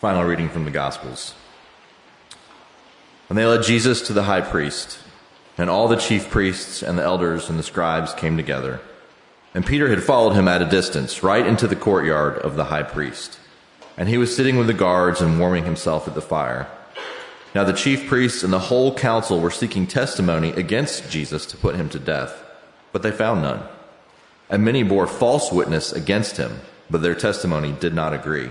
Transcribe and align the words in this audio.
Final 0.00 0.22
reading 0.22 0.48
from 0.48 0.64
the 0.64 0.70
Gospels. 0.70 1.34
And 3.28 3.36
they 3.36 3.44
led 3.44 3.64
Jesus 3.64 4.00
to 4.02 4.12
the 4.12 4.22
high 4.22 4.42
priest, 4.42 5.00
and 5.56 5.68
all 5.68 5.88
the 5.88 5.96
chief 5.96 6.30
priests 6.30 6.84
and 6.84 6.96
the 6.96 7.02
elders 7.02 7.50
and 7.50 7.58
the 7.58 7.64
scribes 7.64 8.14
came 8.14 8.36
together. 8.36 8.80
And 9.54 9.66
Peter 9.66 9.88
had 9.88 10.04
followed 10.04 10.34
him 10.34 10.46
at 10.46 10.62
a 10.62 10.66
distance, 10.66 11.24
right 11.24 11.44
into 11.44 11.66
the 11.66 11.74
courtyard 11.74 12.38
of 12.38 12.54
the 12.54 12.66
high 12.66 12.84
priest. 12.84 13.40
And 13.96 14.08
he 14.08 14.18
was 14.18 14.34
sitting 14.34 14.56
with 14.56 14.68
the 14.68 14.72
guards 14.72 15.20
and 15.20 15.40
warming 15.40 15.64
himself 15.64 16.06
at 16.06 16.14
the 16.14 16.22
fire. 16.22 16.68
Now 17.52 17.64
the 17.64 17.72
chief 17.72 18.06
priests 18.06 18.44
and 18.44 18.52
the 18.52 18.60
whole 18.60 18.94
council 18.94 19.40
were 19.40 19.50
seeking 19.50 19.88
testimony 19.88 20.50
against 20.50 21.10
Jesus 21.10 21.44
to 21.46 21.56
put 21.56 21.74
him 21.74 21.88
to 21.88 21.98
death, 21.98 22.40
but 22.92 23.02
they 23.02 23.10
found 23.10 23.42
none. 23.42 23.64
And 24.48 24.64
many 24.64 24.84
bore 24.84 25.08
false 25.08 25.50
witness 25.50 25.92
against 25.92 26.36
him, 26.36 26.60
but 26.88 27.02
their 27.02 27.16
testimony 27.16 27.72
did 27.72 27.94
not 27.94 28.14
agree. 28.14 28.50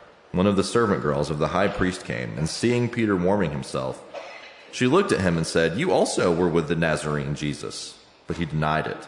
one 0.31 0.47
of 0.47 0.55
the 0.55 0.63
servant 0.63 1.01
girls 1.01 1.29
of 1.29 1.39
the 1.39 1.49
high 1.49 1.67
priest 1.67 2.05
came, 2.05 2.37
and 2.37 2.47
seeing 2.47 2.89
Peter 2.89 3.15
warming 3.15 3.51
himself, 3.51 4.01
she 4.71 4.87
looked 4.87 5.11
at 5.11 5.21
him 5.21 5.37
and 5.37 5.45
said, 5.45 5.77
You 5.77 5.91
also 5.91 6.33
were 6.33 6.47
with 6.47 6.67
the 6.67 6.75
Nazarene 6.75 7.35
Jesus. 7.35 7.97
But 8.27 8.37
he 8.37 8.45
denied 8.45 8.87
it, 8.87 9.07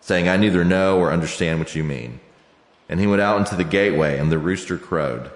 saying, 0.00 0.28
I 0.28 0.36
neither 0.36 0.64
know 0.64 0.98
or 0.98 1.12
understand 1.12 1.60
what 1.60 1.76
you 1.76 1.84
mean. 1.84 2.18
And 2.88 2.98
he 2.98 3.06
went 3.06 3.22
out 3.22 3.38
into 3.38 3.54
the 3.54 3.64
gateway, 3.64 4.18
and 4.18 4.30
the 4.30 4.38
rooster 4.38 4.76
crowed. 4.76 5.30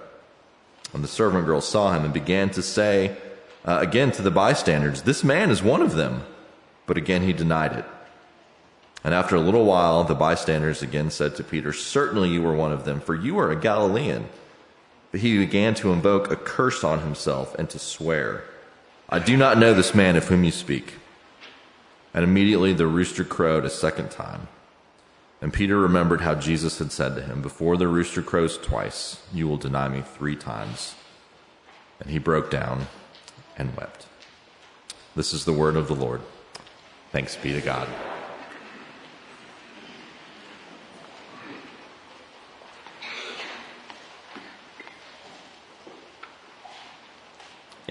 And 0.93 1.03
the 1.03 1.07
servant 1.07 1.45
girl 1.45 1.61
saw 1.61 1.93
him 1.93 2.03
and 2.03 2.13
began 2.13 2.49
to 2.51 2.61
say 2.61 3.15
uh, 3.63 3.77
again 3.79 4.11
to 4.11 4.21
the 4.21 4.31
bystanders, 4.31 5.03
This 5.03 5.23
man 5.23 5.49
is 5.49 5.63
one 5.63 5.81
of 5.81 5.95
them. 5.95 6.23
But 6.85 6.97
again 6.97 7.21
he 7.21 7.31
denied 7.31 7.73
it. 7.73 7.85
And 9.03 9.13
after 9.13 9.35
a 9.35 9.41
little 9.41 9.65
while, 9.65 10.03
the 10.03 10.13
bystanders 10.13 10.81
again 10.81 11.09
said 11.09 11.35
to 11.35 11.43
Peter, 11.43 11.71
Certainly 11.73 12.29
you 12.29 12.41
were 12.41 12.53
one 12.53 12.71
of 12.71 12.85
them, 12.85 12.99
for 12.99 13.15
you 13.15 13.39
are 13.39 13.51
a 13.51 13.55
Galilean. 13.55 14.27
But 15.11 15.19
he 15.19 15.37
began 15.37 15.73
to 15.75 15.91
invoke 15.91 16.31
a 16.31 16.35
curse 16.35 16.83
on 16.83 16.99
himself 16.99 17.53
and 17.55 17.69
to 17.69 17.79
swear, 17.79 18.43
I 19.09 19.19
do 19.19 19.35
not 19.35 19.57
know 19.57 19.73
this 19.73 19.93
man 19.93 20.15
of 20.15 20.27
whom 20.27 20.43
you 20.43 20.51
speak. 20.51 20.93
And 22.13 22.23
immediately 22.23 22.73
the 22.73 22.87
rooster 22.87 23.23
crowed 23.23 23.65
a 23.65 23.69
second 23.69 24.11
time. 24.11 24.47
And 25.41 25.51
Peter 25.51 25.77
remembered 25.77 26.21
how 26.21 26.35
Jesus 26.35 26.77
had 26.77 26.91
said 26.91 27.15
to 27.15 27.21
him, 27.21 27.41
Before 27.41 27.75
the 27.75 27.87
rooster 27.87 28.21
crows 28.21 28.57
twice, 28.57 29.21
you 29.33 29.47
will 29.47 29.57
deny 29.57 29.87
me 29.87 30.01
three 30.01 30.35
times. 30.35 30.95
And 31.99 32.09
he 32.09 32.19
broke 32.19 32.51
down 32.51 32.87
and 33.57 33.75
wept. 33.75 34.05
This 35.15 35.33
is 35.33 35.45
the 35.45 35.53
word 35.53 35.75
of 35.75 35.87
the 35.87 35.95
Lord. 35.95 36.21
Thanks 37.11 37.35
be 37.35 37.51
to 37.53 37.61
God. 37.61 37.87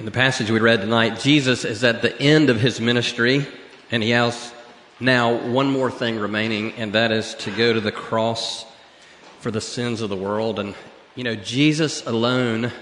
In 0.00 0.06
the 0.06 0.10
passage 0.10 0.50
we 0.50 0.60
read 0.60 0.80
tonight, 0.80 1.20
Jesus 1.20 1.66
is 1.66 1.84
at 1.84 2.00
the 2.00 2.18
end 2.18 2.48
of 2.48 2.58
his 2.58 2.80
ministry, 2.80 3.46
and 3.90 4.02
he 4.02 4.08
has 4.12 4.50
now 4.98 5.34
one 5.34 5.70
more 5.70 5.90
thing 5.90 6.18
remaining, 6.18 6.72
and 6.78 6.94
that 6.94 7.12
is 7.12 7.34
to 7.40 7.50
go 7.50 7.74
to 7.74 7.82
the 7.82 7.92
cross 7.92 8.64
for 9.40 9.50
the 9.50 9.60
sins 9.60 10.00
of 10.00 10.08
the 10.08 10.16
world. 10.16 10.58
And, 10.58 10.74
you 11.16 11.22
know, 11.22 11.34
Jesus 11.34 12.06
alone 12.06 12.72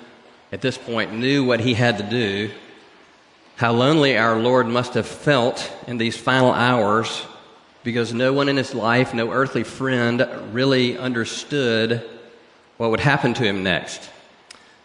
at 0.53 0.61
this 0.61 0.79
point 0.79 1.12
knew 1.12 1.45
what 1.45 1.59
he 1.59 1.75
had 1.75 1.99
to 1.99 2.05
do, 2.05 2.53
how 3.56 3.73
lonely 3.73 4.17
our 4.17 4.39
Lord 4.39 4.69
must 4.69 4.95
have 4.95 5.09
felt 5.09 5.73
in 5.89 5.99
these 5.99 6.17
final 6.17 6.53
hours, 6.53 7.27
because 7.83 8.15
no 8.15 8.33
one 8.33 8.49
in 8.49 8.56
his 8.56 8.77
life, 8.77 9.12
no 9.12 9.33
earthly 9.33 9.65
friend, 9.65 10.25
really 10.53 10.97
understood 10.97 12.09
what 12.77 12.93
would 12.93 13.00
happen 13.00 13.35
to 13.35 13.43
him 13.43 13.65
next. 13.65 14.09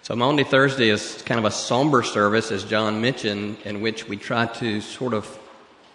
So 0.04 0.18
Maundy 0.18 0.44
Thursday 0.44 0.90
is 0.90 1.22
kind 1.26 1.40
of 1.40 1.46
a 1.46 1.52
somber 1.52 2.04
service, 2.04 2.52
as 2.52 2.66
John 2.66 3.00
mentioned, 3.00 3.56
in 3.64 3.80
which 3.80 4.06
we 4.06 4.18
try 4.18 4.48
to 4.48 4.82
sort 4.82 5.14
of 5.14 5.40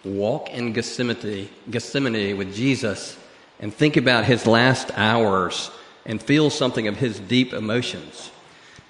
walk 0.03 0.49
in 0.49 0.73
Gethsemane, 0.73 1.47
Gethsemane 1.69 2.35
with 2.35 2.55
Jesus 2.55 3.15
and 3.59 3.71
think 3.71 3.97
about 3.97 4.25
his 4.25 4.47
last 4.47 4.89
hours 4.95 5.69
and 6.07 6.19
feel 6.19 6.49
something 6.49 6.87
of 6.87 6.97
his 6.97 7.19
deep 7.19 7.53
emotions. 7.53 8.31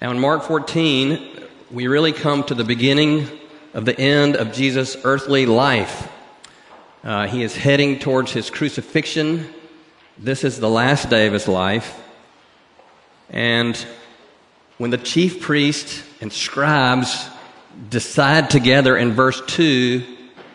Now 0.00 0.10
in 0.10 0.18
Mark 0.18 0.42
14, 0.44 1.44
we 1.70 1.86
really 1.86 2.12
come 2.12 2.42
to 2.44 2.54
the 2.54 2.64
beginning 2.64 3.28
of 3.74 3.84
the 3.84 4.00
end 4.00 4.36
of 4.36 4.54
Jesus' 4.54 4.96
earthly 5.04 5.44
life. 5.44 6.10
Uh, 7.04 7.26
he 7.26 7.42
is 7.42 7.54
heading 7.54 7.98
towards 7.98 8.32
his 8.32 8.48
crucifixion. 8.48 9.52
This 10.16 10.44
is 10.44 10.60
the 10.60 10.70
last 10.70 11.10
day 11.10 11.26
of 11.26 11.34
his 11.34 11.46
life. 11.46 12.00
And 13.28 13.76
when 14.80 14.88
the 14.88 14.96
chief 14.96 15.42
priest 15.42 16.02
and 16.22 16.32
scribes 16.32 17.28
decide 17.90 18.48
together 18.48 18.96
in 18.96 19.12
verse 19.12 19.42
2 19.46 20.02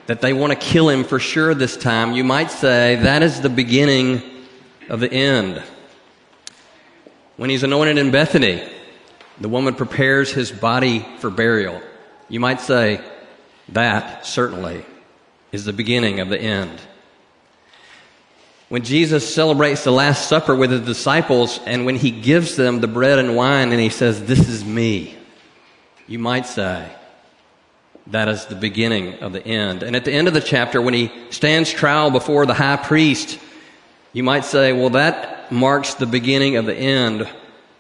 that 0.08 0.20
they 0.20 0.34
want 0.34 0.52
to 0.52 0.58
kill 0.58 0.90
him 0.90 1.04
for 1.04 1.20
sure 1.20 1.54
this 1.54 1.78
time, 1.78 2.14
you 2.14 2.24
might 2.24 2.50
say 2.50 2.96
that 2.96 3.22
is 3.22 3.42
the 3.42 3.52
beginning 3.52 4.24
of 4.90 5.00
the 5.00 5.14
end. 5.14 5.62
When 7.38 7.52
he's 7.52 7.62
anointed 7.62 8.00
in 8.00 8.10
Bethany, 8.10 8.68
the 9.40 9.48
woman 9.48 9.76
prepares 9.76 10.32
his 10.32 10.52
body 10.52 11.06
for 11.20 11.30
burial. 11.30 11.80
You 12.28 12.40
might 12.40 12.62
say 12.62 13.02
that 13.70 14.26
certainly 14.26 14.84
is 15.52 15.66
the 15.66 15.74
beginning 15.74 16.20
of 16.20 16.30
the 16.30 16.42
end 16.42 16.82
when 18.70 18.84
Jesus 18.84 19.34
celebrates 19.34 19.84
the 19.84 19.92
Last 19.92 20.28
Supper 20.28 20.56
with 20.56 20.72
his 20.72 20.82
disciples 20.82 21.60
and 21.66 21.86
when 21.86 21.96
he 21.96 22.12
gives 22.12 22.56
them 22.56 22.80
the 22.80 22.88
bread 22.88 23.20
and 23.20 23.36
wine 23.36 23.72
and 23.72 23.80
he 23.80 23.90
says, 23.90 24.24
This 24.26 24.50
is 24.50 24.66
me, 24.66 25.16
you 26.08 26.20
might 26.20 26.48
say 26.48 26.92
that 28.08 28.28
is 28.28 28.46
the 28.46 28.56
beginning 28.56 29.16
of 29.20 29.34
the 29.34 29.46
end. 29.46 29.84
And 29.84 29.96
at 29.96 30.06
the 30.06 30.12
end 30.12 30.28
of 30.28 30.34
the 30.34 30.42
chapter, 30.42 30.82
when 30.82 30.94
he 30.94 31.12
stands 31.32 31.72
trial 31.72 32.12
before 32.12 32.46
the 32.46 32.54
high 32.54 32.78
priest, 32.78 33.40
you 34.14 34.24
might 34.24 34.46
say, 34.46 34.74
Well, 34.74 34.92
that 34.92 35.52
marks 35.52 35.96
the 35.96 36.06
beginning 36.06 36.58
of 36.58 36.66
the 36.66 36.76
end. 36.76 37.28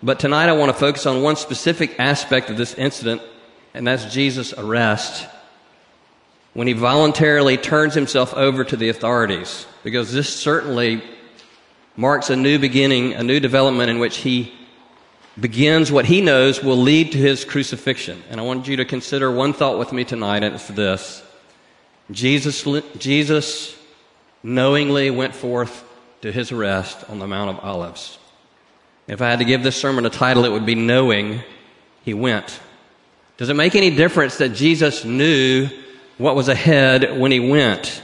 But 0.03 0.19
tonight 0.19 0.49
I 0.49 0.53
want 0.53 0.71
to 0.71 0.77
focus 0.77 1.05
on 1.05 1.23
one 1.23 1.35
specific 1.35 1.99
aspect 1.99 2.49
of 2.49 2.57
this 2.57 2.75
incident, 2.75 3.21
and 3.73 3.87
that's 3.87 4.13
Jesus' 4.13 4.53
arrest 4.53 5.27
when 6.55 6.67
he 6.67 6.73
voluntarily 6.73 7.57
turns 7.57 7.93
himself 7.93 8.33
over 8.33 8.63
to 8.63 8.77
the 8.77 8.87
authorities, 8.87 9.67
because 9.83 10.13
this 10.13 10.33
certainly 10.33 11.03
marks 11.97 12.29
a 12.29 12.35
new 12.35 12.57
beginning, 12.57 13.13
a 13.13 13.21
new 13.23 13.41
development 13.41 13.89
in 13.89 13.99
which 13.99 14.17
he 14.17 14.53
begins 15.37 15.91
what 15.91 16.05
he 16.05 16.21
knows 16.21 16.63
will 16.63 16.77
lead 16.77 17.11
to 17.11 17.17
his 17.17 17.43
crucifixion. 17.43 18.23
And 18.29 18.39
I 18.39 18.43
want 18.43 18.69
you 18.69 18.77
to 18.77 18.85
consider 18.85 19.29
one 19.29 19.51
thought 19.51 19.77
with 19.77 19.91
me 19.91 20.05
tonight, 20.05 20.43
and 20.43 20.55
it's 20.55 20.69
this 20.69 21.21
Jesus, 22.09 22.65
Jesus 22.97 23.77
knowingly 24.41 25.11
went 25.11 25.35
forth 25.35 25.83
to 26.21 26.31
his 26.31 26.53
arrest 26.53 27.03
on 27.09 27.19
the 27.19 27.27
Mount 27.27 27.49
of 27.49 27.65
Olives. 27.65 28.17
If 29.09 29.21
I 29.21 29.29
had 29.29 29.39
to 29.39 29.45
give 29.45 29.61
this 29.61 29.75
sermon 29.75 30.05
a 30.05 30.09
title, 30.09 30.45
it 30.45 30.53
would 30.53 30.65
be 30.65 30.75
Knowing 30.75 31.43
He 32.05 32.13
Went. 32.13 32.61
Does 33.35 33.49
it 33.49 33.55
make 33.55 33.75
any 33.75 33.93
difference 33.93 34.37
that 34.37 34.53
Jesus 34.53 35.03
knew 35.03 35.69
what 36.17 36.35
was 36.35 36.47
ahead 36.47 37.19
when 37.19 37.31
he 37.31 37.39
went. 37.39 38.01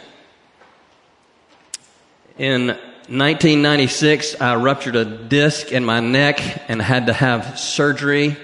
In 2.38 2.68
1996, 2.68 4.40
I 4.42 4.56
ruptured 4.56 4.96
a 4.96 5.06
disc 5.06 5.72
in 5.72 5.86
my 5.86 6.00
neck 6.00 6.42
and 6.70 6.82
had 6.82 7.08
to 7.08 7.14
have 7.14 7.60
surgery. 7.60 8.36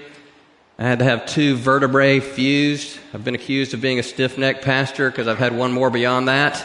I 0.78 0.84
had 0.84 1.00
to 1.00 1.04
have 1.04 1.26
two 1.26 1.56
vertebrae 1.56 2.20
fused. 2.20 2.98
I've 3.12 3.24
been 3.24 3.34
accused 3.34 3.74
of 3.74 3.80
being 3.80 3.98
a 3.98 4.02
stiff 4.02 4.38
necked 4.38 4.64
pastor 4.64 5.10
because 5.10 5.26
I've 5.26 5.38
had 5.38 5.56
one 5.56 5.72
more 5.72 5.90
beyond 5.90 6.28
that. 6.28 6.64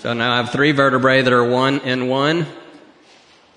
So 0.00 0.12
now 0.12 0.32
I 0.32 0.36
have 0.38 0.50
three 0.50 0.72
vertebrae 0.72 1.22
that 1.22 1.32
are 1.32 1.48
one 1.48 1.80
in 1.80 2.08
one. 2.08 2.46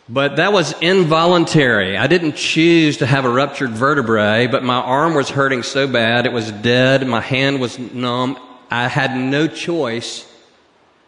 But 0.07 0.35
that 0.35 0.53
was 0.53 0.79
involuntary. 0.81 1.97
I 1.97 2.05
didn't 2.05 2.35
choose 2.35 2.97
to 2.97 3.07
have 3.07 3.25
a 3.25 3.29
ruptured 3.29 3.71
vertebrae, 3.71 4.45
but 4.45 4.63
my 4.63 4.75
arm 4.75 5.15
was 5.15 5.29
hurting 5.29 5.63
so 5.63 5.87
bad, 5.87 6.27
it 6.27 6.31
was 6.31 6.51
dead, 6.51 7.05
my 7.07 7.21
hand 7.21 7.59
was 7.59 7.79
numb. 7.79 8.37
I 8.69 8.87
had 8.87 9.15
no 9.15 9.47
choice 9.47 10.31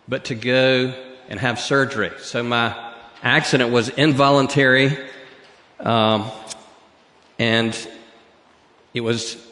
but 0.07 0.25
to 0.25 0.35
go 0.35 0.93
and 1.29 1.39
have 1.39 1.59
surgery. 1.59 2.11
So 2.19 2.43
my 2.43 2.93
accident 3.21 3.71
was 3.71 3.89
involuntary, 3.89 4.97
um, 5.79 6.31
and 7.39 7.75
it 8.93 9.01
was 9.01 9.43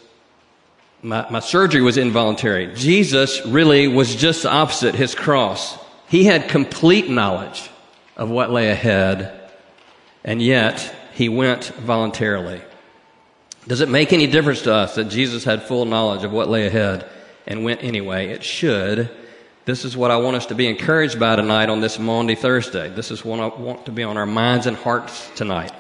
my, 1.02 1.30
my 1.30 1.40
surgery 1.40 1.82
was 1.82 1.98
involuntary. 1.98 2.74
Jesus 2.74 3.46
really 3.46 3.88
was 3.88 4.16
just 4.16 4.44
the 4.44 4.52
opposite. 4.52 4.96
His 4.96 5.14
cross, 5.14 5.78
he 6.08 6.24
had 6.24 6.50
complete 6.50 7.10
knowledge 7.10 7.70
of 8.18 8.30
what 8.30 8.50
lay 8.50 8.72
ahead, 8.72 9.52
and 10.24 10.42
yet 10.42 10.96
he 11.14 11.30
went 11.30 11.66
voluntarily. 11.66 12.62
Does 13.68 13.82
it 13.82 13.90
make 13.90 14.14
any 14.14 14.28
difference 14.28 14.64
to 14.64 14.74
us 14.74 14.96
that 14.96 15.06
Jesus 15.06 15.44
had 15.44 15.64
full 15.64 15.86
knowledge 15.86 16.24
of 16.24 16.32
what 16.32 16.50
lay 16.50 16.66
ahead 16.68 17.08
and 17.48 17.64
went 17.64 17.84
anyway? 17.84 18.28
It 18.28 18.44
should. 18.44 19.10
This 19.66 19.84
is 19.84 19.98
what 19.98 20.12
I 20.12 20.18
want 20.18 20.36
us 20.36 20.46
to 20.48 20.56
be 20.56 20.68
encouraged 20.68 21.20
by 21.20 21.36
tonight 21.36 21.70
on 21.70 21.80
this 21.80 21.98
Maundy 21.98 22.36
Thursday. 22.36 22.90
This 22.90 23.10
is 23.10 23.26
what 23.26 23.40
I 23.40 23.48
want 23.48 23.86
to 23.88 23.92
be 23.92 24.04
on 24.04 24.18
our 24.18 24.26
minds 24.26 24.68
and 24.68 24.78
hearts 24.78 25.32
tonight. 25.36 25.72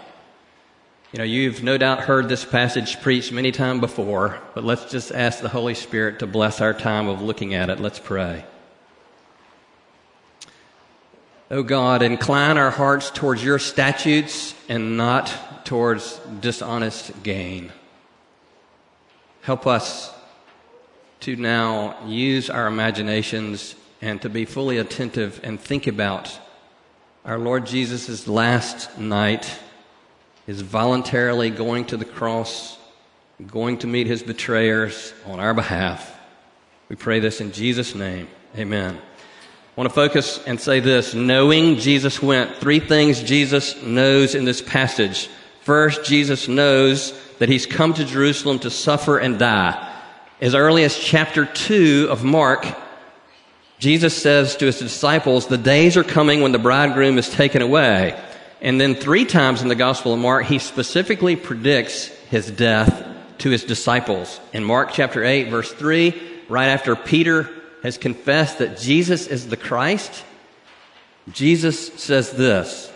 You 1.12 1.20
know, 1.20 1.24
you've 1.24 1.64
no 1.64 1.78
doubt 1.78 2.00
heard 2.00 2.28
this 2.28 2.44
passage 2.44 3.00
preached 3.02 3.32
many 3.32 3.52
times 3.52 3.80
before, 3.80 4.40
but 4.54 4.64
let's 4.64 4.92
just 4.92 5.12
ask 5.12 5.40
the 5.40 5.50
Holy 5.50 5.76
Spirit 5.76 6.20
to 6.20 6.28
bless 6.28 6.62
our 6.62 6.74
time 6.74 7.08
of 7.08 7.22
looking 7.22 7.54
at 7.54 7.70
it. 7.70 7.80
Let's 7.80 8.00
pray. 8.00 8.44
Oh 11.52 11.62
God, 11.62 12.02
incline 12.02 12.58
our 12.58 12.72
hearts 12.72 13.12
towards 13.12 13.44
your 13.44 13.60
statutes 13.60 14.56
and 14.68 14.98
not 14.98 15.64
towards 15.64 16.20
dishonest 16.42 17.22
gain. 17.22 17.72
Help 19.44 19.68
us 19.68 20.12
to 21.26 21.36
now 21.36 21.98
use 22.06 22.52
our 22.52 22.68
imaginations 22.68 23.74
and 24.00 24.22
to 24.22 24.30
be 24.30 24.46
fully 24.46 24.78
attentive 24.78 25.40
and 25.42 25.60
think 25.60 25.88
about 25.88 26.40
our 27.26 27.40
Lord 27.40 27.66
Jesus' 27.66 28.28
last 28.28 29.00
night 29.00 29.52
is 30.46 30.62
voluntarily 30.62 31.50
going 31.50 31.86
to 31.86 31.98
the 31.98 32.06
cross, 32.06 32.78
going 33.48 33.80
to 33.80 33.88
meet 33.88 34.06
his 34.06 34.22
betrayers 34.22 35.16
on 35.26 35.40
our 35.40 35.56
behalf. 35.56 36.16
We 36.90 36.96
pray 36.96 37.20
this 37.20 37.42
in 37.42 37.52
Jesus' 37.52 37.96
name. 37.96 38.28
Amen. 38.56 38.96
I 38.96 39.02
want 39.76 39.90
to 39.90 39.96
focus 39.96 40.40
and 40.46 40.62
say 40.62 40.80
this 40.80 41.16
knowing 41.16 41.78
Jesus 41.78 42.22
went. 42.22 42.58
Three 42.58 42.80
things 42.80 43.24
Jesus 43.24 43.82
knows 43.82 44.36
in 44.36 44.46
this 44.46 44.62
passage. 44.62 45.28
First, 45.62 46.06
Jesus 46.06 46.48
knows 46.48 47.20
that 47.40 47.50
he's 47.50 47.66
come 47.66 47.96
to 47.96 48.06
Jerusalem 48.06 48.60
to 48.60 48.70
suffer 48.70 49.18
and 49.18 49.40
die. 49.40 49.94
As 50.42 50.54
early 50.54 50.84
as 50.84 50.98
chapter 50.98 51.46
2 51.46 52.10
of 52.12 52.26
Mark, 52.26 52.68
Jesus 53.80 54.22
says 54.22 54.58
to 54.58 54.66
his 54.66 54.80
disciples, 54.80 55.48
The 55.48 55.58
days 55.58 55.96
are 55.96 56.04
coming 56.04 56.42
when 56.42 56.52
the 56.52 56.60
bridegroom 56.60 57.18
is 57.18 57.30
taken 57.30 57.62
away. 57.62 58.22
And 58.62 58.80
then 58.80 58.96
three 58.96 59.24
times 59.24 59.62
in 59.62 59.70
the 59.70 59.76
Gospel 59.76 60.14
of 60.14 60.20
Mark, 60.20 60.46
he 60.46 60.60
specifically 60.60 61.38
predicts 61.38 62.08
his 62.08 62.52
death 62.52 63.08
to 63.40 63.50
his 63.50 63.64
disciples. 63.64 64.42
In 64.52 64.66
Mark 64.66 64.92
chapter 64.92 65.24
8, 65.24 65.50
verse 65.50 65.72
3, 65.72 66.14
right 66.50 66.68
after 66.68 66.98
Peter 66.98 67.50
has 67.82 67.98
confessed 67.98 68.58
that 68.58 68.78
Jesus 68.78 69.28
is 69.28 69.48
the 69.48 69.58
Christ, 69.58 70.26
Jesus 71.32 71.94
says 71.94 72.32
this. 72.32 72.92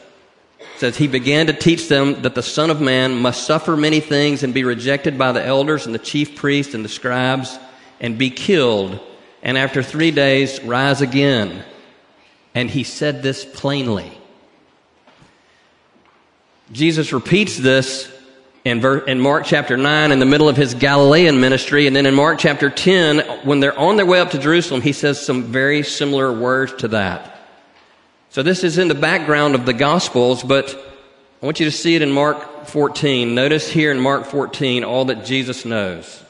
Says 0.80 0.98
he 0.98 1.08
began 1.08 1.48
to 1.48 1.54
teach 1.54 1.90
them 1.90 2.22
that 2.22 2.36
the 2.36 2.42
Son 2.42 2.70
of 2.70 2.80
Man 2.80 3.16
must 3.22 3.46
suffer 3.46 3.76
many 3.76 4.00
things 4.00 4.44
and 4.44 4.54
be 4.54 4.64
rejected 4.64 5.18
by 5.18 5.34
the 5.34 5.46
elders 5.46 5.86
and 5.86 5.94
the 5.94 6.00
chief 6.00 6.36
priests 6.36 6.74
and 6.74 6.86
the 6.86 6.90
scribes 6.90 7.60
and 8.00 8.18
be 8.18 8.30
killed 8.30 9.00
and 9.42 9.58
after 9.58 9.82
three 9.82 10.12
days 10.12 10.62
rise 10.64 11.02
again. 11.02 11.64
And 12.56 12.70
he 12.70 12.84
said 12.84 13.24
this 13.24 13.46
plainly. 13.46 14.18
Jesus 16.72 17.14
repeats 17.14 17.58
this 17.58 18.12
in, 18.66 18.86
in 19.08 19.20
Mark 19.20 19.46
chapter 19.46 19.78
9 19.78 20.12
in 20.12 20.20
the 20.20 20.26
middle 20.26 20.50
of 20.50 20.58
his 20.58 20.74
Galilean 20.74 21.40
ministry. 21.40 21.88
And 21.88 21.96
then 21.96 22.06
in 22.06 22.14
Mark 22.14 22.40
chapter 22.40 22.70
10, 22.70 23.46
when 23.46 23.60
they're 23.60 23.78
on 23.78 23.96
their 23.96 24.06
way 24.06 24.20
up 24.20 24.32
to 24.32 24.40
Jerusalem, 24.40 24.82
he 24.82 24.94
says 24.94 25.24
some 25.24 25.44
very 25.44 25.84
similar 25.84 26.32
words 26.32 26.74
to 26.76 26.90
that. 26.90 27.39
So 28.32 28.44
this 28.44 28.64
is 28.64 28.78
in 28.78 28.90
the 28.90 28.96
background 28.96 29.56
of 29.56 29.66
the 29.66 29.74
Gospels, 29.74 30.44
but 30.44 30.76
I 31.42 31.46
want 31.46 31.60
you 31.60 31.66
to 31.66 31.72
see 31.72 31.96
it 31.96 32.04
in 32.04 32.12
Mark 32.12 32.68
14. 32.68 33.34
Notice 33.34 33.68
here 33.68 33.90
in 33.90 34.00
Mark 34.00 34.26
14 34.26 34.84
all 34.84 35.06
that 35.06 35.26
Jesus 35.26 35.66
knows. 35.66 36.24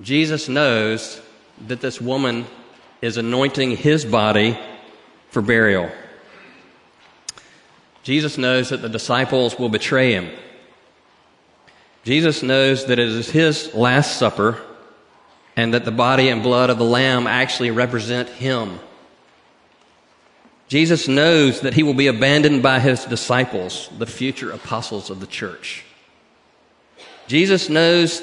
Jesus 0.00 0.48
knows 0.48 1.20
that 1.66 1.80
this 1.80 2.00
woman 2.00 2.46
is 3.02 3.16
anointing 3.16 3.76
his 3.76 4.04
body 4.04 4.56
for 5.30 5.42
burial. 5.42 5.90
Jesus 8.04 8.38
knows 8.38 8.68
that 8.68 8.80
the 8.80 8.88
disciples 8.88 9.58
will 9.58 9.68
betray 9.68 10.12
him. 10.12 10.30
Jesus 12.04 12.44
knows 12.44 12.84
that 12.84 13.00
it 13.00 13.08
is 13.08 13.28
his 13.28 13.74
last 13.74 14.18
supper 14.18 14.62
and 15.56 15.74
that 15.74 15.84
the 15.84 15.90
body 15.90 16.28
and 16.28 16.44
blood 16.44 16.70
of 16.70 16.78
the 16.78 16.84
Lamb 16.84 17.26
actually 17.26 17.72
represent 17.72 18.28
him. 18.28 18.78
Jesus 20.68 21.08
knows 21.08 21.60
that 21.60 21.74
he 21.74 21.82
will 21.82 21.94
be 21.94 22.06
abandoned 22.06 22.62
by 22.62 22.80
his 22.80 23.04
disciples, 23.04 23.88
the 23.98 24.06
future 24.06 24.50
apostles 24.50 25.10
of 25.10 25.20
the 25.20 25.26
church. 25.26 25.84
Jesus 27.26 27.68
knows 27.68 28.22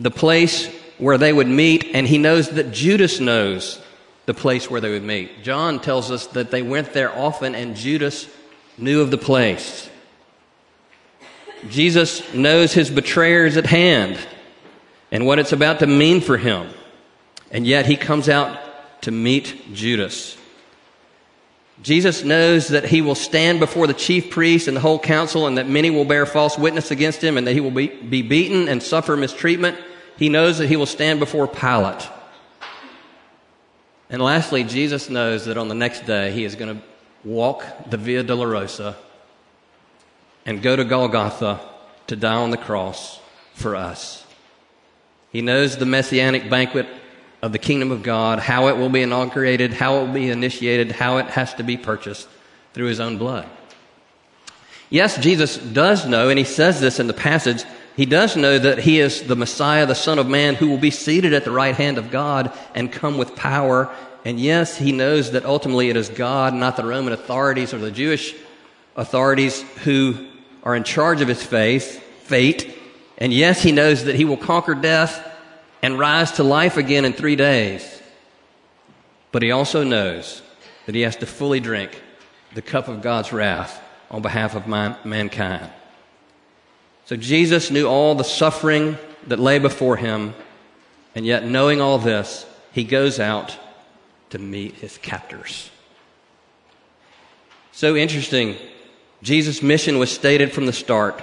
the 0.00 0.10
place 0.10 0.66
where 0.98 1.18
they 1.18 1.32
would 1.32 1.48
meet, 1.48 1.86
and 1.94 2.06
he 2.06 2.18
knows 2.18 2.50
that 2.50 2.72
Judas 2.72 3.20
knows 3.20 3.80
the 4.26 4.34
place 4.34 4.70
where 4.70 4.80
they 4.80 4.90
would 4.90 5.04
meet. 5.04 5.42
John 5.42 5.80
tells 5.80 6.10
us 6.10 6.26
that 6.28 6.50
they 6.50 6.62
went 6.62 6.92
there 6.92 7.16
often, 7.16 7.54
and 7.54 7.76
Judas 7.76 8.28
knew 8.76 9.00
of 9.00 9.10
the 9.10 9.18
place. 9.18 9.88
Jesus 11.68 12.34
knows 12.34 12.72
his 12.72 12.90
betrayer 12.90 13.46
is 13.46 13.56
at 13.56 13.66
hand 13.66 14.18
and 15.10 15.26
what 15.26 15.38
it's 15.38 15.52
about 15.52 15.80
to 15.80 15.86
mean 15.86 16.20
for 16.20 16.36
him. 16.36 16.68
And 17.50 17.66
yet 17.66 17.86
he 17.86 17.96
comes 17.96 18.28
out 18.28 19.02
to 19.02 19.10
meet 19.10 19.72
Judas. 19.72 20.36
Jesus 21.82 22.24
knows 22.24 22.68
that 22.68 22.84
he 22.84 23.02
will 23.02 23.14
stand 23.14 23.60
before 23.60 23.86
the 23.86 23.94
chief 23.94 24.30
priests 24.30 24.66
and 24.66 24.76
the 24.76 24.80
whole 24.80 24.98
council 24.98 25.46
and 25.46 25.58
that 25.58 25.68
many 25.68 25.90
will 25.90 26.04
bear 26.04 26.26
false 26.26 26.58
witness 26.58 26.90
against 26.90 27.22
him 27.22 27.36
and 27.36 27.46
that 27.46 27.52
he 27.52 27.60
will 27.60 27.70
be, 27.70 27.86
be 27.86 28.22
beaten 28.22 28.68
and 28.68 28.82
suffer 28.82 29.16
mistreatment. 29.16 29.78
He 30.16 30.28
knows 30.28 30.58
that 30.58 30.68
he 30.68 30.76
will 30.76 30.86
stand 30.86 31.20
before 31.20 31.46
Pilate. 31.46 32.08
And 34.10 34.20
lastly, 34.20 34.64
Jesus 34.64 35.08
knows 35.08 35.44
that 35.44 35.56
on 35.56 35.68
the 35.68 35.74
next 35.74 36.06
day 36.06 36.32
he 36.32 36.44
is 36.44 36.56
going 36.56 36.76
to 36.76 36.82
walk 37.24 37.64
the 37.88 37.96
Via 37.96 38.24
Dolorosa 38.24 38.96
and 40.44 40.62
go 40.62 40.74
to 40.74 40.84
Golgotha 40.84 41.60
to 42.08 42.16
die 42.16 42.34
on 42.34 42.50
the 42.50 42.56
cross 42.56 43.20
for 43.52 43.76
us. 43.76 44.24
He 45.30 45.42
knows 45.42 45.76
the 45.76 45.86
messianic 45.86 46.48
banquet 46.48 46.88
of 47.42 47.52
the 47.52 47.58
kingdom 47.58 47.90
of 47.90 48.02
God, 48.02 48.38
how 48.38 48.68
it 48.68 48.76
will 48.76 48.88
be 48.88 49.02
inaugurated, 49.02 49.72
how 49.72 49.98
it 49.98 50.06
will 50.06 50.14
be 50.14 50.30
initiated, 50.30 50.92
how 50.92 51.18
it 51.18 51.26
has 51.26 51.54
to 51.54 51.62
be 51.62 51.76
purchased 51.76 52.28
through 52.74 52.86
his 52.86 53.00
own 53.00 53.18
blood. 53.18 53.48
Yes, 54.90 55.18
Jesus 55.18 55.56
does 55.56 56.06
know, 56.06 56.30
and 56.30 56.38
he 56.38 56.44
says 56.44 56.80
this 56.80 56.98
in 56.98 57.06
the 57.06 57.12
passage, 57.12 57.64
he 57.94 58.06
does 58.06 58.36
know 58.36 58.58
that 58.58 58.78
he 58.78 59.00
is 59.00 59.22
the 59.22 59.36
Messiah, 59.36 59.86
the 59.86 59.94
Son 59.94 60.18
of 60.18 60.28
Man, 60.28 60.54
who 60.54 60.68
will 60.68 60.78
be 60.78 60.90
seated 60.90 61.32
at 61.32 61.44
the 61.44 61.50
right 61.50 61.74
hand 61.74 61.98
of 61.98 62.10
God 62.10 62.52
and 62.74 62.90
come 62.90 63.18
with 63.18 63.34
power 63.34 63.92
and 64.24 64.38
yes, 64.38 64.76
he 64.76 64.92
knows 64.92 65.30
that 65.32 65.44
ultimately 65.44 65.88
it 65.90 65.96
is 65.96 66.08
God, 66.08 66.52
not 66.52 66.76
the 66.76 66.84
Roman 66.84 67.12
authorities 67.12 67.72
or 67.72 67.78
the 67.78 67.90
Jewish 67.90 68.34
authorities 68.96 69.62
who 69.84 70.26
are 70.62 70.74
in 70.74 70.84
charge 70.84 71.20
of 71.20 71.28
his 71.28 71.42
faith, 71.42 72.02
fate. 72.24 72.76
And 73.16 73.32
yes, 73.32 73.62
he 73.62 73.72
knows 73.72 74.04
that 74.04 74.16
he 74.16 74.24
will 74.24 74.36
conquer 74.36 74.74
death 74.74 75.24
and 75.82 75.98
rise 75.98 76.32
to 76.32 76.42
life 76.42 76.76
again 76.76 77.04
in 77.04 77.12
three 77.12 77.36
days. 77.36 78.02
But 79.32 79.42
he 79.42 79.50
also 79.50 79.84
knows 79.84 80.42
that 80.86 80.94
he 80.94 81.02
has 81.02 81.16
to 81.16 81.26
fully 81.26 81.60
drink 81.60 82.02
the 82.54 82.62
cup 82.62 82.88
of 82.88 83.02
God's 83.02 83.32
wrath 83.32 83.82
on 84.10 84.22
behalf 84.22 84.54
of 84.54 84.66
man- 84.66 84.96
mankind. 85.04 85.70
So 87.04 87.16
Jesus 87.16 87.70
knew 87.70 87.86
all 87.86 88.14
the 88.14 88.24
suffering 88.24 88.98
that 89.26 89.38
lay 89.38 89.58
before 89.58 89.96
him, 89.96 90.34
and 91.14 91.26
yet 91.26 91.44
knowing 91.44 91.80
all 91.80 91.98
this, 91.98 92.46
he 92.72 92.84
goes 92.84 93.20
out 93.20 93.56
to 94.30 94.38
meet 94.38 94.74
his 94.76 94.98
captors. 94.98 95.70
So 97.72 97.96
interesting. 97.96 98.56
Jesus' 99.22 99.62
mission 99.62 99.98
was 99.98 100.10
stated 100.10 100.52
from 100.52 100.66
the 100.66 100.72
start. 100.72 101.22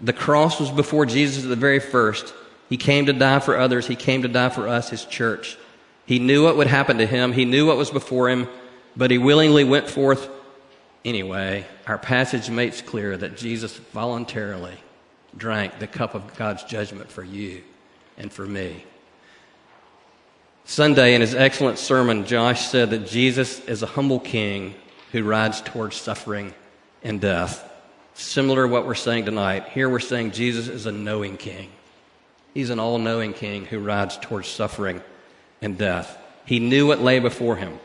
The 0.00 0.12
cross 0.12 0.60
was 0.60 0.70
before 0.70 1.06
Jesus 1.06 1.44
at 1.44 1.48
the 1.48 1.56
very 1.56 1.80
first. 1.80 2.34
He 2.72 2.78
came 2.78 3.04
to 3.04 3.12
die 3.12 3.38
for 3.40 3.58
others. 3.58 3.86
He 3.86 3.96
came 3.96 4.22
to 4.22 4.28
die 4.28 4.48
for 4.48 4.66
us, 4.66 4.88
his 4.88 5.04
church. 5.04 5.58
He 6.06 6.18
knew 6.18 6.44
what 6.44 6.56
would 6.56 6.68
happen 6.68 6.96
to 6.96 7.06
him. 7.06 7.30
He 7.32 7.44
knew 7.44 7.66
what 7.66 7.76
was 7.76 7.90
before 7.90 8.30
him, 8.30 8.48
but 8.96 9.10
he 9.10 9.18
willingly 9.18 9.62
went 9.62 9.90
forth 9.90 10.30
anyway. 11.04 11.66
Our 11.86 11.98
passage 11.98 12.48
makes 12.48 12.80
clear 12.80 13.14
that 13.14 13.36
Jesus 13.36 13.76
voluntarily 13.76 14.72
drank 15.36 15.80
the 15.80 15.86
cup 15.86 16.14
of 16.14 16.34
God's 16.34 16.64
judgment 16.64 17.10
for 17.10 17.22
you 17.22 17.62
and 18.16 18.32
for 18.32 18.46
me. 18.46 18.86
Sunday, 20.64 21.14
in 21.14 21.20
his 21.20 21.34
excellent 21.34 21.78
sermon, 21.78 22.24
Josh 22.24 22.68
said 22.68 22.88
that 22.88 23.06
Jesus 23.06 23.60
is 23.66 23.82
a 23.82 23.86
humble 23.86 24.18
king 24.18 24.74
who 25.10 25.24
rides 25.24 25.60
towards 25.60 25.96
suffering 25.96 26.54
and 27.02 27.20
death. 27.20 27.70
Similar 28.14 28.66
to 28.66 28.72
what 28.72 28.86
we're 28.86 28.94
saying 28.94 29.26
tonight. 29.26 29.68
Here 29.68 29.90
we're 29.90 30.00
saying 30.00 30.30
Jesus 30.30 30.68
is 30.68 30.86
a 30.86 30.92
knowing 30.92 31.36
king. 31.36 31.68
He's 32.54 32.70
an 32.70 32.78
all 32.78 32.98
knowing 32.98 33.32
king 33.32 33.64
who 33.64 33.78
rides 33.78 34.18
towards 34.18 34.48
suffering 34.48 35.02
and 35.60 35.78
death. 35.78 36.18
He 36.44 36.58
knew 36.58 36.86
what 36.86 37.00
lay 37.00 37.18
before 37.18 37.56
him. 37.56 37.78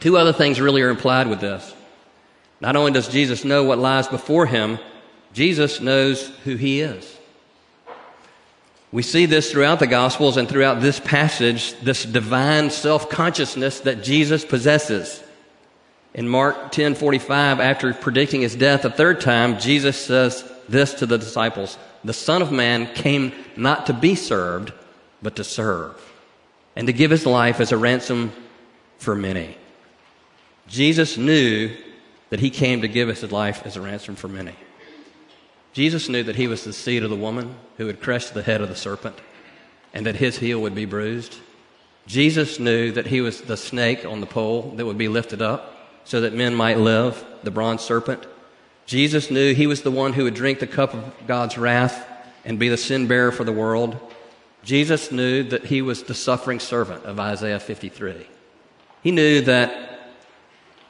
Two 0.00 0.16
other 0.16 0.32
things 0.32 0.60
really 0.60 0.82
are 0.82 0.90
implied 0.90 1.28
with 1.28 1.40
this. 1.40 1.74
Not 2.60 2.76
only 2.76 2.92
does 2.92 3.08
Jesus 3.08 3.44
know 3.44 3.64
what 3.64 3.78
lies 3.78 4.08
before 4.08 4.46
him, 4.46 4.78
Jesus 5.32 5.80
knows 5.80 6.28
who 6.44 6.56
he 6.56 6.80
is. 6.80 7.16
We 8.92 9.02
see 9.02 9.26
this 9.26 9.50
throughout 9.50 9.78
the 9.78 9.86
Gospels 9.86 10.36
and 10.36 10.48
throughout 10.48 10.80
this 10.80 11.00
passage, 11.00 11.78
this 11.80 12.04
divine 12.04 12.70
self 12.70 13.10
consciousness 13.10 13.80
that 13.80 14.02
Jesus 14.02 14.44
possesses. 14.44 15.22
In 16.14 16.28
Mark 16.28 16.72
10:45, 16.72 17.60
after 17.60 17.92
predicting 17.92 18.40
his 18.40 18.56
death 18.56 18.84
a 18.84 18.90
third 18.90 19.20
time, 19.20 19.58
Jesus 19.58 19.98
says 19.98 20.44
this 20.68 20.94
to 20.94 21.06
the 21.06 21.18
disciples: 21.18 21.78
"The 22.04 22.12
Son 22.12 22.42
of 22.42 22.52
Man 22.52 22.92
came 22.94 23.32
not 23.56 23.86
to 23.86 23.92
be 23.92 24.14
served, 24.14 24.72
but 25.22 25.36
to 25.36 25.44
serve, 25.44 25.94
and 26.74 26.86
to 26.86 26.92
give 26.92 27.10
his 27.10 27.26
life 27.26 27.60
as 27.60 27.72
a 27.72 27.76
ransom 27.76 28.32
for 28.98 29.14
many." 29.14 29.56
Jesus 30.68 31.16
knew 31.16 31.70
that 32.30 32.40
he 32.40 32.50
came 32.50 32.80
to 32.80 32.88
give 32.88 33.08
his 33.08 33.30
life 33.30 33.62
as 33.64 33.76
a 33.76 33.80
ransom 33.80 34.16
for 34.16 34.28
many. 34.28 34.54
Jesus 35.72 36.08
knew 36.08 36.22
that 36.22 36.36
he 36.36 36.48
was 36.48 36.64
the 36.64 36.72
seed 36.72 37.04
of 37.04 37.10
the 37.10 37.16
woman 37.16 37.54
who 37.76 37.86
had 37.86 38.00
crushed 38.00 38.34
the 38.34 38.42
head 38.42 38.60
of 38.60 38.68
the 38.68 38.74
serpent 38.74 39.16
and 39.92 40.06
that 40.06 40.16
his 40.16 40.38
heel 40.38 40.58
would 40.60 40.74
be 40.74 40.86
bruised. 40.86 41.36
Jesus 42.06 42.58
knew 42.58 42.90
that 42.92 43.08
he 43.08 43.20
was 43.20 43.42
the 43.42 43.56
snake 43.56 44.04
on 44.04 44.20
the 44.20 44.26
pole 44.26 44.72
that 44.76 44.86
would 44.86 44.98
be 44.98 45.08
lifted 45.08 45.42
up 45.42 46.00
so 46.04 46.20
that 46.20 46.32
men 46.32 46.54
might 46.54 46.78
live, 46.78 47.24
the 47.42 47.50
bronze 47.50 47.82
serpent. 47.82 48.24
Jesus 48.86 49.30
knew 49.30 49.52
he 49.52 49.66
was 49.66 49.82
the 49.82 49.90
one 49.90 50.12
who 50.12 50.24
would 50.24 50.34
drink 50.34 50.60
the 50.60 50.66
cup 50.66 50.94
of 50.94 51.26
God's 51.26 51.58
wrath 51.58 52.08
and 52.44 52.58
be 52.58 52.68
the 52.68 52.76
sin 52.76 53.08
bearer 53.08 53.32
for 53.32 53.42
the 53.42 53.52
world. 53.52 53.98
Jesus 54.62 55.10
knew 55.10 55.42
that 55.44 55.64
he 55.64 55.82
was 55.82 56.04
the 56.04 56.14
suffering 56.14 56.60
servant 56.60 57.04
of 57.04 57.18
Isaiah 57.18 57.60
53. 57.60 58.26
He 59.02 59.10
knew 59.10 59.40
that 59.42 60.00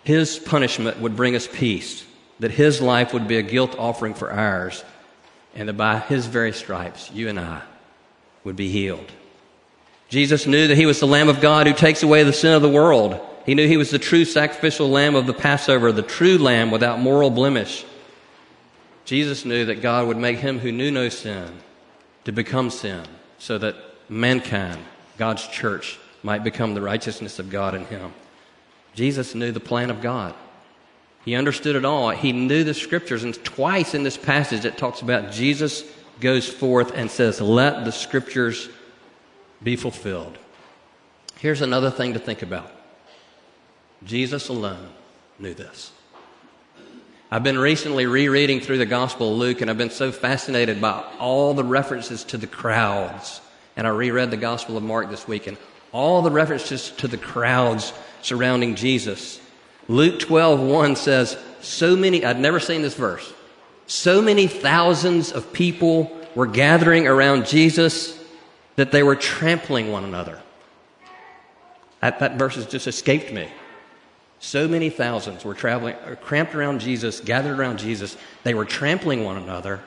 his 0.04 0.38
punishment 0.38 1.00
would 1.00 1.16
bring 1.16 1.34
us 1.34 1.48
peace, 1.50 2.04
that 2.38 2.50
his 2.50 2.80
life 2.80 3.12
would 3.12 3.26
be 3.26 3.38
a 3.38 3.42
guilt 3.42 3.74
offering 3.78 4.14
for 4.14 4.30
ours, 4.30 4.84
and 5.54 5.68
that 5.68 5.76
by 5.76 5.98
his 5.98 6.26
very 6.26 6.52
stripes, 6.52 7.10
you 7.12 7.28
and 7.28 7.40
I 7.40 7.62
would 8.44 8.56
be 8.56 8.70
healed. 8.70 9.10
Jesus 10.08 10.46
knew 10.46 10.68
that 10.68 10.76
he 10.76 10.86
was 10.86 11.00
the 11.00 11.06
Lamb 11.06 11.28
of 11.28 11.40
God 11.40 11.66
who 11.66 11.72
takes 11.72 12.02
away 12.02 12.22
the 12.22 12.32
sin 12.32 12.52
of 12.52 12.62
the 12.62 12.68
world. 12.68 13.20
He 13.46 13.54
knew 13.54 13.68
he 13.68 13.76
was 13.76 13.90
the 13.90 14.00
true 14.00 14.24
sacrificial 14.24 14.90
lamb 14.90 15.14
of 15.14 15.28
the 15.28 15.32
Passover, 15.32 15.92
the 15.92 16.02
true 16.02 16.36
lamb 16.36 16.72
without 16.72 16.98
moral 16.98 17.30
blemish. 17.30 17.84
Jesus 19.04 19.44
knew 19.44 19.64
that 19.66 19.80
God 19.80 20.08
would 20.08 20.16
make 20.16 20.38
him 20.38 20.58
who 20.58 20.72
knew 20.72 20.90
no 20.90 21.08
sin 21.08 21.52
to 22.24 22.32
become 22.32 22.70
sin 22.70 23.04
so 23.38 23.56
that 23.56 23.76
mankind, 24.08 24.80
God's 25.16 25.46
church, 25.46 25.96
might 26.24 26.42
become 26.42 26.74
the 26.74 26.82
righteousness 26.82 27.38
of 27.38 27.48
God 27.48 27.76
in 27.76 27.84
him. 27.84 28.12
Jesus 28.94 29.32
knew 29.32 29.52
the 29.52 29.60
plan 29.60 29.90
of 29.90 30.02
God. 30.02 30.34
He 31.24 31.36
understood 31.36 31.76
it 31.76 31.84
all. 31.84 32.10
He 32.10 32.32
knew 32.32 32.64
the 32.64 32.74
scriptures. 32.74 33.22
And 33.22 33.34
twice 33.44 33.94
in 33.94 34.02
this 34.02 34.16
passage 34.16 34.64
it 34.64 34.76
talks 34.76 35.02
about 35.02 35.30
Jesus 35.30 35.84
goes 36.18 36.48
forth 36.48 36.92
and 36.96 37.08
says, 37.08 37.40
Let 37.40 37.84
the 37.84 37.92
scriptures 37.92 38.68
be 39.62 39.76
fulfilled. 39.76 40.36
Here's 41.38 41.62
another 41.62 41.92
thing 41.92 42.14
to 42.14 42.18
think 42.18 42.42
about 42.42 42.72
Jesus 44.06 44.48
alone 44.48 44.88
knew 45.38 45.52
this. 45.52 45.92
I've 47.28 47.42
been 47.42 47.58
recently 47.58 48.06
rereading 48.06 48.60
through 48.60 48.78
the 48.78 48.86
Gospel 48.86 49.32
of 49.32 49.38
Luke, 49.38 49.60
and 49.60 49.68
I've 49.68 49.76
been 49.76 49.90
so 49.90 50.12
fascinated 50.12 50.80
by 50.80 51.04
all 51.18 51.54
the 51.54 51.64
references 51.64 52.22
to 52.24 52.38
the 52.38 52.46
crowds. 52.46 53.40
And 53.76 53.84
I 53.84 53.90
reread 53.90 54.30
the 54.30 54.36
Gospel 54.36 54.76
of 54.76 54.84
Mark 54.84 55.10
this 55.10 55.26
week, 55.26 55.48
and 55.48 55.58
all 55.90 56.22
the 56.22 56.30
references 56.30 56.90
to 56.92 57.08
the 57.08 57.18
crowds 57.18 57.92
surrounding 58.22 58.76
Jesus. 58.76 59.40
Luke 59.88 60.20
12, 60.20 60.60
1 60.60 60.96
says, 60.96 61.36
So 61.60 61.96
many, 61.96 62.24
I'd 62.24 62.38
never 62.38 62.60
seen 62.60 62.82
this 62.82 62.94
verse, 62.94 63.32
so 63.88 64.22
many 64.22 64.46
thousands 64.46 65.32
of 65.32 65.52
people 65.52 66.16
were 66.36 66.46
gathering 66.46 67.08
around 67.08 67.46
Jesus 67.46 68.22
that 68.76 68.92
they 68.92 69.02
were 69.02 69.16
trampling 69.16 69.90
one 69.90 70.04
another. 70.04 70.40
That, 72.00 72.20
that 72.20 72.38
verse 72.38 72.54
has 72.54 72.66
just 72.66 72.86
escaped 72.86 73.32
me. 73.32 73.48
So 74.46 74.68
many 74.68 74.90
thousands 74.90 75.44
were 75.44 75.54
traveling, 75.54 75.96
uh, 75.96 76.14
cramped 76.22 76.54
around 76.54 76.80
Jesus, 76.80 77.18
gathered 77.18 77.58
around 77.58 77.80
Jesus. 77.80 78.16
They 78.44 78.54
were 78.54 78.64
trampling 78.64 79.24
one 79.24 79.36
another. 79.36 79.80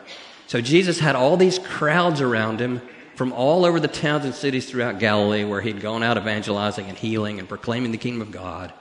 So 0.47 0.59
Jesus 0.59 0.99
had 0.99 1.15
all 1.15 1.37
these 1.37 1.59
crowds 1.59 2.19
around 2.19 2.59
him 2.59 2.81
from 3.15 3.31
all 3.31 3.63
over 3.63 3.79
the 3.79 3.87
towns 3.87 4.25
and 4.25 4.35
cities 4.35 4.69
throughout 4.69 4.99
Galilee 4.99 5.45
where 5.45 5.61
he'd 5.61 5.79
gone 5.79 6.03
out 6.03 6.17
evangelizing 6.17 6.87
and 6.87 6.97
healing 6.97 7.39
and 7.39 7.47
proclaiming 7.47 7.93
the 7.93 7.97
kingdom 7.97 8.21
of 8.21 8.31
God. 8.31 8.73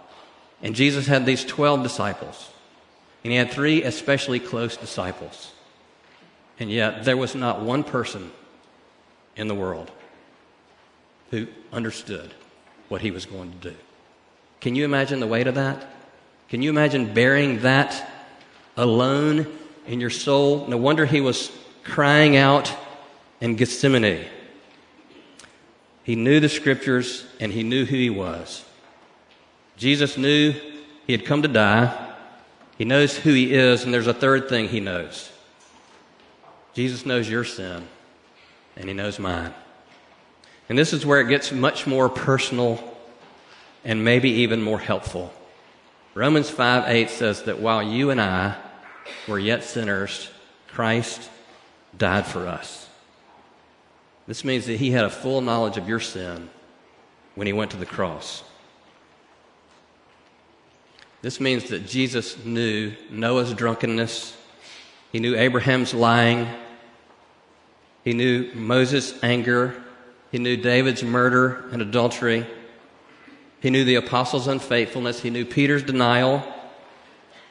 And 0.62 0.74
Jesus 0.74 1.06
had 1.06 1.24
these 1.24 1.44
12 1.44 1.84
disciples. 1.84 2.50
And 3.22 3.30
he 3.30 3.38
had 3.38 3.52
three 3.52 3.84
especially 3.84 4.40
close 4.40 4.76
disciples. 4.76 5.52
And 6.58 6.72
yet 6.72 7.04
there 7.04 7.16
was 7.16 7.36
not 7.36 7.60
one 7.60 7.84
person 7.84 8.32
in 9.36 9.46
the 9.46 9.54
world 9.54 9.92
who 11.30 11.46
understood 11.72 12.34
what 12.88 13.00
he 13.00 13.12
was 13.12 13.26
going 13.26 13.52
to 13.52 13.70
do. 13.70 13.76
Can 14.60 14.74
you 14.74 14.84
imagine 14.84 15.20
the 15.20 15.26
weight 15.26 15.46
of 15.46 15.54
that? 15.54 15.86
Can 16.48 16.62
you 16.62 16.70
imagine 16.70 17.12
bearing 17.12 17.60
that 17.60 18.10
alone 18.76 19.46
in 19.86 20.00
your 20.00 20.10
soul? 20.10 20.66
No 20.66 20.76
wonder 20.76 21.06
he 21.06 21.20
was 21.20 21.52
crying 21.84 22.36
out 22.36 22.74
in 23.40 23.56
Gethsemane. 23.56 24.26
He 26.02 26.16
knew 26.16 26.40
the 26.40 26.48
scriptures 26.48 27.26
and 27.38 27.52
he 27.52 27.62
knew 27.62 27.84
who 27.84 27.96
he 27.96 28.10
was. 28.10 28.64
Jesus 29.76 30.16
knew 30.16 30.54
he 31.06 31.12
had 31.12 31.24
come 31.24 31.42
to 31.42 31.48
die. 31.48 32.14
He 32.78 32.84
knows 32.84 33.16
who 33.16 33.32
he 33.32 33.52
is, 33.52 33.84
and 33.84 33.92
there's 33.92 34.06
a 34.06 34.14
third 34.14 34.48
thing 34.48 34.68
he 34.68 34.80
knows. 34.80 35.30
Jesus 36.74 37.04
knows 37.04 37.28
your 37.28 37.44
sin, 37.44 37.86
and 38.76 38.86
he 38.86 38.94
knows 38.94 39.18
mine. 39.18 39.52
And 40.68 40.78
this 40.78 40.92
is 40.92 41.04
where 41.04 41.20
it 41.20 41.28
gets 41.28 41.50
much 41.50 41.86
more 41.86 42.08
personal 42.08 42.87
and 43.84 44.04
maybe 44.04 44.30
even 44.30 44.62
more 44.62 44.78
helpful. 44.78 45.32
Romans 46.14 46.50
5 46.50 46.84
8 46.86 47.10
says 47.10 47.42
that 47.44 47.60
while 47.60 47.82
you 47.82 48.10
and 48.10 48.20
I 48.20 48.56
were 49.26 49.38
yet 49.38 49.64
sinners, 49.64 50.30
Christ 50.68 51.30
died 51.96 52.26
for 52.26 52.46
us. 52.46 52.88
This 54.26 54.44
means 54.44 54.66
that 54.66 54.76
he 54.76 54.90
had 54.90 55.04
a 55.04 55.10
full 55.10 55.40
knowledge 55.40 55.76
of 55.76 55.88
your 55.88 56.00
sin 56.00 56.50
when 57.34 57.46
he 57.46 57.52
went 57.52 57.70
to 57.70 57.76
the 57.76 57.86
cross. 57.86 58.42
This 61.22 61.40
means 61.40 61.70
that 61.70 61.86
Jesus 61.86 62.44
knew 62.44 62.92
Noah's 63.10 63.52
drunkenness, 63.52 64.36
he 65.10 65.18
knew 65.18 65.34
Abraham's 65.36 65.94
lying, 65.94 66.46
he 68.04 68.12
knew 68.12 68.52
Moses' 68.54 69.14
anger, 69.22 69.82
he 70.30 70.38
knew 70.38 70.56
David's 70.56 71.02
murder 71.02 71.68
and 71.72 71.82
adultery. 71.82 72.46
He 73.60 73.70
knew 73.70 73.84
the 73.84 73.96
apostles' 73.96 74.46
unfaithfulness. 74.46 75.20
He 75.20 75.30
knew 75.30 75.44
Peter's 75.44 75.82
denial. 75.82 76.42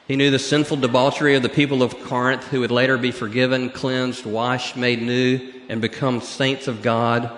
He 0.06 0.16
knew 0.16 0.30
the 0.30 0.38
sinful 0.38 0.78
debauchery 0.78 1.34
of 1.34 1.42
the 1.42 1.50
people 1.50 1.82
of 1.82 2.00
Corinth 2.04 2.44
who 2.48 2.60
would 2.60 2.70
later 2.70 2.96
be 2.96 3.10
forgiven, 3.10 3.68
cleansed, 3.68 4.24
washed, 4.24 4.76
made 4.76 5.02
new, 5.02 5.52
and 5.68 5.82
become 5.82 6.22
saints 6.22 6.66
of 6.66 6.80
God. 6.80 7.30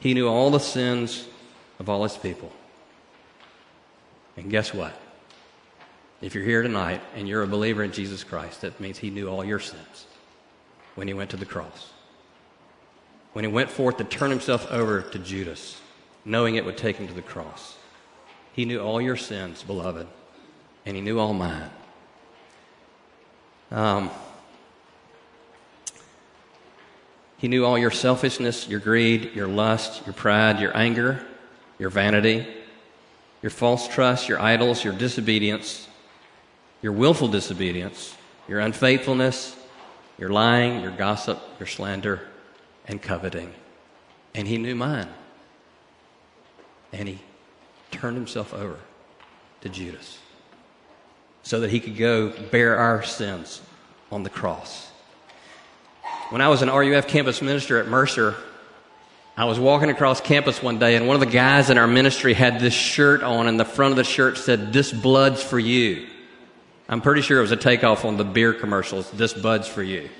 He 0.00 0.14
knew 0.14 0.26
all 0.26 0.50
the 0.50 0.58
sins 0.58 1.26
of 1.78 1.90
all 1.90 2.02
his 2.04 2.16
people. 2.16 2.50
And 4.38 4.50
guess 4.50 4.72
what? 4.72 4.98
If 6.22 6.34
you're 6.34 6.44
here 6.44 6.62
tonight 6.62 7.00
and 7.14 7.28
you're 7.28 7.42
a 7.42 7.48
believer 7.48 7.82
in 7.82 7.92
Jesus 7.92 8.24
Christ, 8.24 8.62
that 8.62 8.80
means 8.80 8.98
he 8.98 9.10
knew 9.10 9.28
all 9.28 9.44
your 9.44 9.60
sins 9.60 10.06
when 10.94 11.06
he 11.06 11.14
went 11.14 11.30
to 11.30 11.36
the 11.36 11.46
cross. 11.46 11.92
When 13.34 13.44
he 13.44 13.50
went 13.50 13.70
forth 13.70 13.98
to 13.98 14.04
turn 14.04 14.30
himself 14.30 14.70
over 14.72 15.02
to 15.02 15.18
Judas, 15.18 15.80
knowing 16.24 16.56
it 16.56 16.64
would 16.64 16.78
take 16.78 16.96
him 16.96 17.06
to 17.06 17.14
the 17.14 17.22
cross. 17.22 17.76
He 18.58 18.64
knew 18.64 18.80
all 18.80 19.00
your 19.00 19.16
sins, 19.16 19.62
beloved, 19.62 20.08
and 20.84 20.96
He 20.96 21.00
knew 21.00 21.20
all 21.20 21.32
mine. 21.32 21.70
Um, 23.70 24.10
He 27.36 27.46
knew 27.46 27.64
all 27.64 27.78
your 27.78 27.92
selfishness, 27.92 28.66
your 28.66 28.80
greed, 28.80 29.30
your 29.32 29.46
lust, 29.46 30.04
your 30.06 30.12
pride, 30.12 30.58
your 30.58 30.76
anger, 30.76 31.24
your 31.78 31.88
vanity, 31.88 32.48
your 33.42 33.50
false 33.50 33.86
trust, 33.86 34.28
your 34.28 34.40
idols, 34.40 34.82
your 34.82 34.92
disobedience, 34.92 35.86
your 36.82 36.90
willful 36.90 37.28
disobedience, 37.28 38.16
your 38.48 38.58
unfaithfulness, 38.58 39.54
your 40.18 40.30
lying, 40.30 40.80
your 40.80 40.90
gossip, 40.90 41.38
your 41.60 41.68
slander, 41.68 42.22
and 42.88 43.00
coveting. 43.00 43.54
And 44.34 44.48
he 44.48 44.58
knew 44.58 44.74
mine. 44.74 45.10
And 46.92 47.06
he 47.06 47.20
turned 47.90 48.16
himself 48.16 48.54
over 48.54 48.78
to 49.60 49.68
Judas 49.68 50.18
so 51.42 51.60
that 51.60 51.70
he 51.70 51.80
could 51.80 51.96
go 51.96 52.30
bear 52.50 52.76
our 52.76 53.02
sins 53.02 53.60
on 54.10 54.22
the 54.22 54.30
cross. 54.30 54.90
When 56.30 56.42
I 56.42 56.48
was 56.48 56.62
an 56.62 56.68
RUF 56.68 57.08
campus 57.08 57.40
minister 57.40 57.78
at 57.78 57.88
Mercer, 57.88 58.34
I 59.36 59.44
was 59.44 59.58
walking 59.58 59.88
across 59.88 60.20
campus 60.20 60.62
one 60.62 60.78
day, 60.78 60.96
and 60.96 61.06
one 61.06 61.14
of 61.14 61.20
the 61.20 61.26
guys 61.26 61.70
in 61.70 61.78
our 61.78 61.86
ministry 61.86 62.34
had 62.34 62.60
this 62.60 62.74
shirt 62.74 63.22
on, 63.22 63.46
and 63.46 63.58
the 63.58 63.64
front 63.64 63.92
of 63.92 63.96
the 63.96 64.04
shirt 64.04 64.36
said, 64.36 64.72
This 64.72 64.92
blood's 64.92 65.42
for 65.42 65.58
you. 65.58 66.08
I'm 66.88 67.00
pretty 67.00 67.22
sure 67.22 67.38
it 67.38 67.42
was 67.42 67.52
a 67.52 67.56
takeoff 67.56 68.04
on 68.04 68.16
the 68.16 68.24
beer 68.24 68.52
commercials, 68.52 69.10
This 69.12 69.32
blood's 69.32 69.68
for 69.68 69.82
you. 69.82 70.00
It 70.00 70.10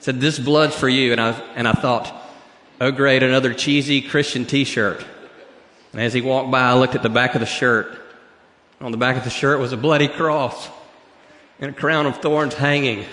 said, 0.00 0.20
This 0.20 0.38
blood's 0.38 0.76
for 0.76 0.88
you. 0.88 1.12
And 1.12 1.20
I, 1.20 1.30
and 1.54 1.66
I 1.66 1.72
thought, 1.72 2.14
Oh, 2.80 2.90
great, 2.90 3.22
another 3.22 3.54
cheesy 3.54 4.02
Christian 4.02 4.44
t 4.44 4.64
shirt. 4.64 5.04
And 5.92 6.00
as 6.00 6.14
he 6.14 6.20
walked 6.20 6.50
by, 6.50 6.60
I 6.60 6.74
looked 6.74 6.94
at 6.94 7.02
the 7.02 7.10
back 7.10 7.34
of 7.34 7.40
the 7.40 7.46
shirt. 7.46 7.98
On 8.80 8.90
the 8.90 8.98
back 8.98 9.16
of 9.16 9.24
the 9.24 9.30
shirt 9.30 9.60
was 9.60 9.72
a 9.72 9.76
bloody 9.76 10.08
cross 10.08 10.68
and 11.60 11.70
a 11.70 11.74
crown 11.74 12.06
of 12.06 12.18
thorns 12.18 12.54
hanging. 12.54 13.04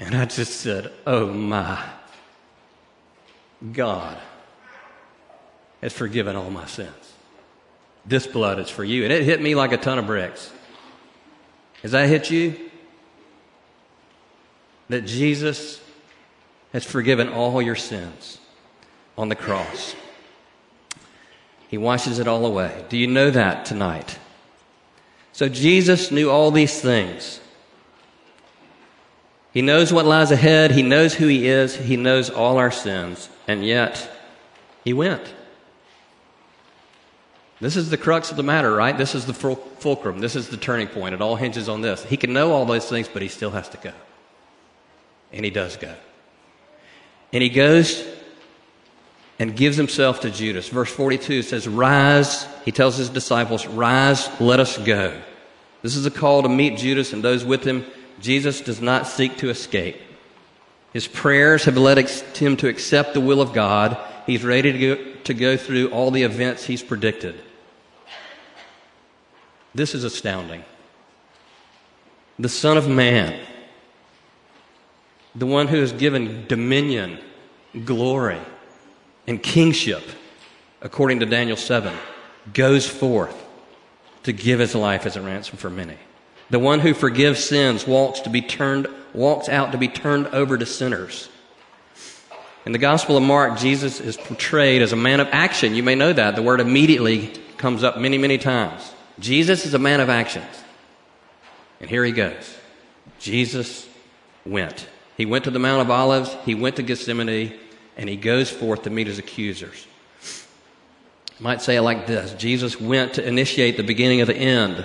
And 0.00 0.14
I 0.14 0.24
just 0.24 0.60
said, 0.60 0.92
Oh 1.06 1.26
my. 1.26 1.82
God 3.72 4.18
has 5.80 5.92
forgiven 5.92 6.36
all 6.36 6.50
my 6.50 6.66
sins. 6.66 7.14
This 8.04 8.26
blood 8.26 8.58
is 8.58 8.68
for 8.70 8.84
you. 8.84 9.04
And 9.04 9.12
it 9.12 9.22
hit 9.22 9.40
me 9.40 9.54
like 9.54 9.72
a 9.72 9.76
ton 9.76 9.98
of 9.98 10.06
bricks. 10.06 10.52
Has 11.82 11.92
that 11.92 12.08
hit 12.08 12.30
you? 12.30 12.70
That 14.88 15.06
Jesus 15.06 15.80
has 16.72 16.84
forgiven 16.84 17.28
all 17.28 17.60
your 17.60 17.74
sins 17.74 18.38
on 19.16 19.28
the 19.28 19.34
cross. 19.34 19.94
He 21.68 21.78
washes 21.78 22.18
it 22.18 22.28
all 22.28 22.46
away. 22.46 22.84
Do 22.88 22.96
you 22.96 23.06
know 23.06 23.30
that 23.30 23.64
tonight? 23.64 24.18
So 25.32 25.48
Jesus 25.48 26.10
knew 26.10 26.30
all 26.30 26.50
these 26.50 26.80
things. 26.80 27.40
He 29.52 29.62
knows 29.62 29.92
what 29.92 30.04
lies 30.04 30.30
ahead. 30.30 30.70
He 30.70 30.82
knows 30.82 31.14
who 31.14 31.26
He 31.26 31.48
is. 31.48 31.74
He 31.74 31.96
knows 31.96 32.30
all 32.30 32.58
our 32.58 32.70
sins. 32.70 33.28
And 33.48 33.64
yet, 33.64 34.10
He 34.84 34.92
went. 34.92 35.34
This 37.60 37.76
is 37.76 37.88
the 37.88 37.96
crux 37.96 38.30
of 38.30 38.36
the 38.36 38.42
matter, 38.42 38.70
right? 38.70 38.96
This 38.96 39.14
is 39.14 39.24
the 39.24 39.32
fulcrum. 39.32 40.18
This 40.18 40.36
is 40.36 40.50
the 40.50 40.58
turning 40.58 40.88
point. 40.88 41.14
It 41.14 41.22
all 41.22 41.36
hinges 41.36 41.68
on 41.68 41.80
this. 41.80 42.04
He 42.04 42.18
can 42.18 42.32
know 42.32 42.52
all 42.52 42.66
those 42.66 42.88
things, 42.88 43.08
but 43.08 43.22
He 43.22 43.28
still 43.28 43.50
has 43.50 43.68
to 43.70 43.78
go. 43.78 43.92
And 45.32 45.44
He 45.44 45.50
does 45.50 45.76
go. 45.76 45.94
And 47.32 47.42
He 47.42 47.48
goes 47.48 48.06
and 49.38 49.56
gives 49.56 49.76
Himself 49.76 50.20
to 50.20 50.30
Judas. 50.30 50.68
Verse 50.68 50.90
42 50.90 51.42
says, 51.42 51.68
Rise. 51.68 52.46
He 52.64 52.72
tells 52.72 52.96
His 52.96 53.10
disciples, 53.10 53.66
Rise, 53.66 54.28
let 54.40 54.60
us 54.60 54.78
go. 54.78 55.20
This 55.82 55.94
is 55.94 56.06
a 56.06 56.10
call 56.10 56.42
to 56.42 56.48
meet 56.48 56.78
Judas 56.78 57.12
and 57.12 57.22
those 57.22 57.44
with 57.44 57.64
him 57.64 57.84
Jesus 58.20 58.60
does 58.60 58.80
not 58.80 59.06
seek 59.06 59.36
to 59.38 59.50
escape. 59.50 59.96
His 60.92 61.06
prayers 61.06 61.64
have 61.64 61.76
led 61.76 61.98
him 61.98 62.56
to 62.56 62.68
accept 62.68 63.14
the 63.14 63.20
will 63.20 63.40
of 63.40 63.52
God. 63.52 63.98
He's 64.26 64.42
ready 64.42 64.72
to 64.72 64.78
go, 64.78 65.12
to 65.24 65.34
go 65.34 65.56
through 65.56 65.90
all 65.90 66.10
the 66.10 66.22
events 66.22 66.64
he's 66.64 66.82
predicted. 66.82 67.40
This 69.74 69.94
is 69.94 70.04
astounding. 70.04 70.64
The 72.38 72.48
Son 72.48 72.76
of 72.76 72.88
Man, 72.88 73.38
the 75.34 75.46
one 75.46 75.68
who 75.68 75.76
is 75.76 75.92
given 75.92 76.46
dominion, 76.46 77.18
glory, 77.84 78.40
and 79.26 79.42
kingship, 79.42 80.02
according 80.80 81.20
to 81.20 81.26
Daniel 81.26 81.56
7, 81.56 81.92
goes 82.52 82.88
forth 82.88 83.44
to 84.22 84.32
give 84.32 84.58
his 84.58 84.74
life 84.74 85.06
as 85.06 85.16
a 85.16 85.22
ransom 85.22 85.56
for 85.56 85.70
many. 85.70 85.96
The 86.50 86.58
one 86.58 86.80
who 86.80 86.94
forgives 86.94 87.44
sins 87.44 87.86
walks 87.86 88.20
to 88.20 88.30
be 88.30 88.42
turned 88.42 88.86
walks 89.12 89.48
out 89.48 89.72
to 89.72 89.78
be 89.78 89.88
turned 89.88 90.28
over 90.28 90.58
to 90.58 90.66
sinners. 90.66 91.28
In 92.66 92.72
the 92.72 92.78
Gospel 92.78 93.16
of 93.16 93.22
Mark, 93.22 93.58
Jesus 93.58 94.00
is 94.00 94.16
portrayed 94.16 94.82
as 94.82 94.92
a 94.92 94.96
man 94.96 95.20
of 95.20 95.28
action. 95.32 95.74
You 95.74 95.82
may 95.82 95.94
know 95.94 96.12
that. 96.12 96.36
The 96.36 96.42
word 96.42 96.60
immediately 96.60 97.32
comes 97.56 97.82
up 97.82 97.98
many, 97.98 98.18
many 98.18 98.38
times. 98.38 98.92
Jesus 99.18 99.64
is 99.64 99.72
a 99.72 99.78
man 99.78 100.00
of 100.00 100.10
actions. 100.10 100.44
And 101.80 101.88
here 101.88 102.04
he 102.04 102.12
goes. 102.12 102.56
Jesus 103.18 103.88
went. 104.44 104.86
He 105.16 105.24
went 105.24 105.44
to 105.44 105.50
the 105.50 105.58
Mount 105.58 105.80
of 105.80 105.90
Olives, 105.90 106.36
he 106.44 106.54
went 106.54 106.76
to 106.76 106.82
Gethsemane, 106.82 107.54
and 107.96 108.08
he 108.08 108.16
goes 108.16 108.50
forth 108.50 108.82
to 108.82 108.90
meet 108.90 109.06
his 109.06 109.18
accusers. 109.18 109.86
Might 111.38 111.60
say 111.60 111.76
it 111.76 111.82
like 111.82 112.06
this 112.06 112.32
Jesus 112.34 112.80
went 112.80 113.14
to 113.14 113.26
initiate 113.26 113.76
the 113.76 113.82
beginning 113.82 114.20
of 114.20 114.26
the 114.26 114.36
end. 114.36 114.84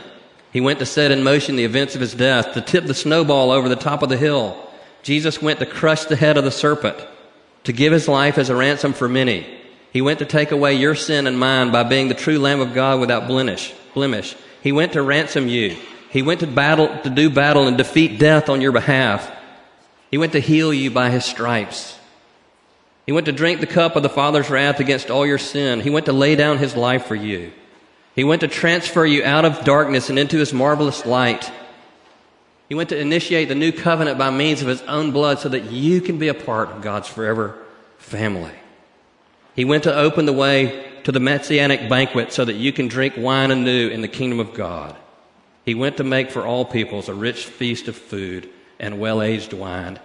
He 0.52 0.60
went 0.60 0.80
to 0.80 0.86
set 0.86 1.12
in 1.12 1.24
motion 1.24 1.56
the 1.56 1.64
events 1.64 1.96
of 1.96 2.02
his 2.02 2.14
death, 2.14 2.54
to 2.54 2.62
tip 2.62 2.86
the 2.86 2.94
snowball 2.94 3.52
over 3.52 3.70
the 3.70 3.76
top 3.78 4.04
of 4.04 4.10
the 4.10 4.18
hill. 4.18 4.68
Jesus 5.02 5.42
went 5.42 5.60
to 5.60 5.66
crush 5.66 6.06
the 6.06 6.18
head 6.18 6.38
of 6.38 6.44
the 6.44 6.52
serpent, 6.52 6.98
to 7.64 7.72
give 7.72 7.94
his 7.94 8.08
life 8.08 8.38
as 8.38 8.50
a 8.50 8.56
ransom 8.56 8.92
for 8.92 9.08
many. 9.08 9.48
He 9.94 10.02
went 10.02 10.20
to 10.20 10.26
take 10.26 10.52
away 10.52 10.74
your 10.74 10.94
sin 10.96 11.26
and 11.26 11.40
mine 11.40 11.72
by 11.72 11.84
being 11.84 12.10
the 12.10 12.14
true 12.14 12.38
Lamb 12.38 12.60
of 12.60 12.74
God 12.74 13.00
without 13.00 13.28
blemish. 13.28 13.74
blemish. 13.94 14.36
He 14.62 14.72
went 14.72 14.94
to 14.94 15.02
ransom 15.02 15.48
you. 15.48 15.78
He 16.10 16.22
went 16.22 16.42
to 16.42 16.48
battle, 16.48 16.90
to 17.04 17.10
do 17.10 17.30
battle 17.30 17.68
and 17.68 17.78
defeat 17.78 18.20
death 18.20 18.50
on 18.50 18.60
your 18.60 18.74
behalf. 18.74 19.32
He 20.10 20.18
went 20.18 20.34
to 20.34 20.40
heal 20.40 20.74
you 20.74 20.92
by 20.92 21.10
his 21.10 21.24
stripes. 21.24 21.98
He 23.12 23.14
went 23.14 23.26
to 23.26 23.34
drink 23.34 23.60
the 23.60 23.68
cup 23.68 23.98
of 23.98 24.04
the 24.04 24.10
Father's 24.10 24.50
wrath 24.50 24.80
against 24.80 25.12
all 25.12 25.28
your 25.28 25.38
sin. 25.38 25.82
He 25.82 25.90
went 25.90 26.06
to 26.06 26.14
lay 26.14 26.38
down 26.38 26.60
his 26.60 26.78
life 26.78 27.08
for 27.08 27.16
you. 27.16 27.52
He 28.16 28.24
went 28.24 28.40
to 28.40 28.48
transfer 28.48 29.06
you 29.06 29.22
out 29.26 29.44
of 29.44 29.66
darkness 29.66 30.10
and 30.10 30.18
into 30.18 30.38
his 30.38 30.54
marvelous 30.54 31.06
light. 31.06 31.52
He 32.70 32.76
went 32.76 32.88
to 32.88 32.98
initiate 32.98 33.50
the 33.50 33.56
new 33.56 33.74
covenant 33.74 34.18
by 34.18 34.30
means 34.30 34.62
of 34.62 34.70
his 34.70 34.82
own 34.84 35.12
blood 35.12 35.40
so 35.40 35.50
that 35.50 35.70
you 35.74 36.00
can 36.00 36.20
be 36.20 36.30
a 36.30 36.34
part 36.34 36.70
of 36.70 36.82
God's 36.82 37.10
forever 37.10 37.58
family. 37.98 38.54
He 39.58 39.66
went 39.66 39.84
to 39.84 39.94
open 39.94 40.26
the 40.26 40.32
way 40.32 40.90
to 41.04 41.12
the 41.12 41.20
messianic 41.20 41.90
banquet 41.90 42.32
so 42.32 42.46
that 42.46 42.56
you 42.56 42.72
can 42.72 42.88
drink 42.88 43.16
wine 43.18 43.52
anew 43.52 43.90
in 43.90 44.00
the 44.00 44.08
kingdom 44.08 44.40
of 44.40 44.54
God. 44.54 44.96
He 45.66 45.76
went 45.76 45.98
to 45.98 46.06
make 46.06 46.32
for 46.32 46.46
all 46.46 46.64
peoples 46.64 47.10
a 47.10 47.14
rich 47.14 47.44
feast 47.44 47.90
of 47.90 47.98
food 47.98 48.50
and 48.80 49.02
well 49.02 49.22
aged 49.22 49.52
wine. 49.52 50.00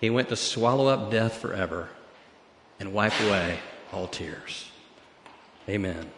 He 0.00 0.10
went 0.10 0.30
to 0.30 0.36
swallow 0.36 0.88
up 0.88 1.12
death 1.12 1.40
forever 1.40 1.90
and 2.80 2.92
wipe 2.92 3.18
away 3.20 3.58
all 3.92 4.06
tears. 4.06 4.70
Amen. 5.68 6.10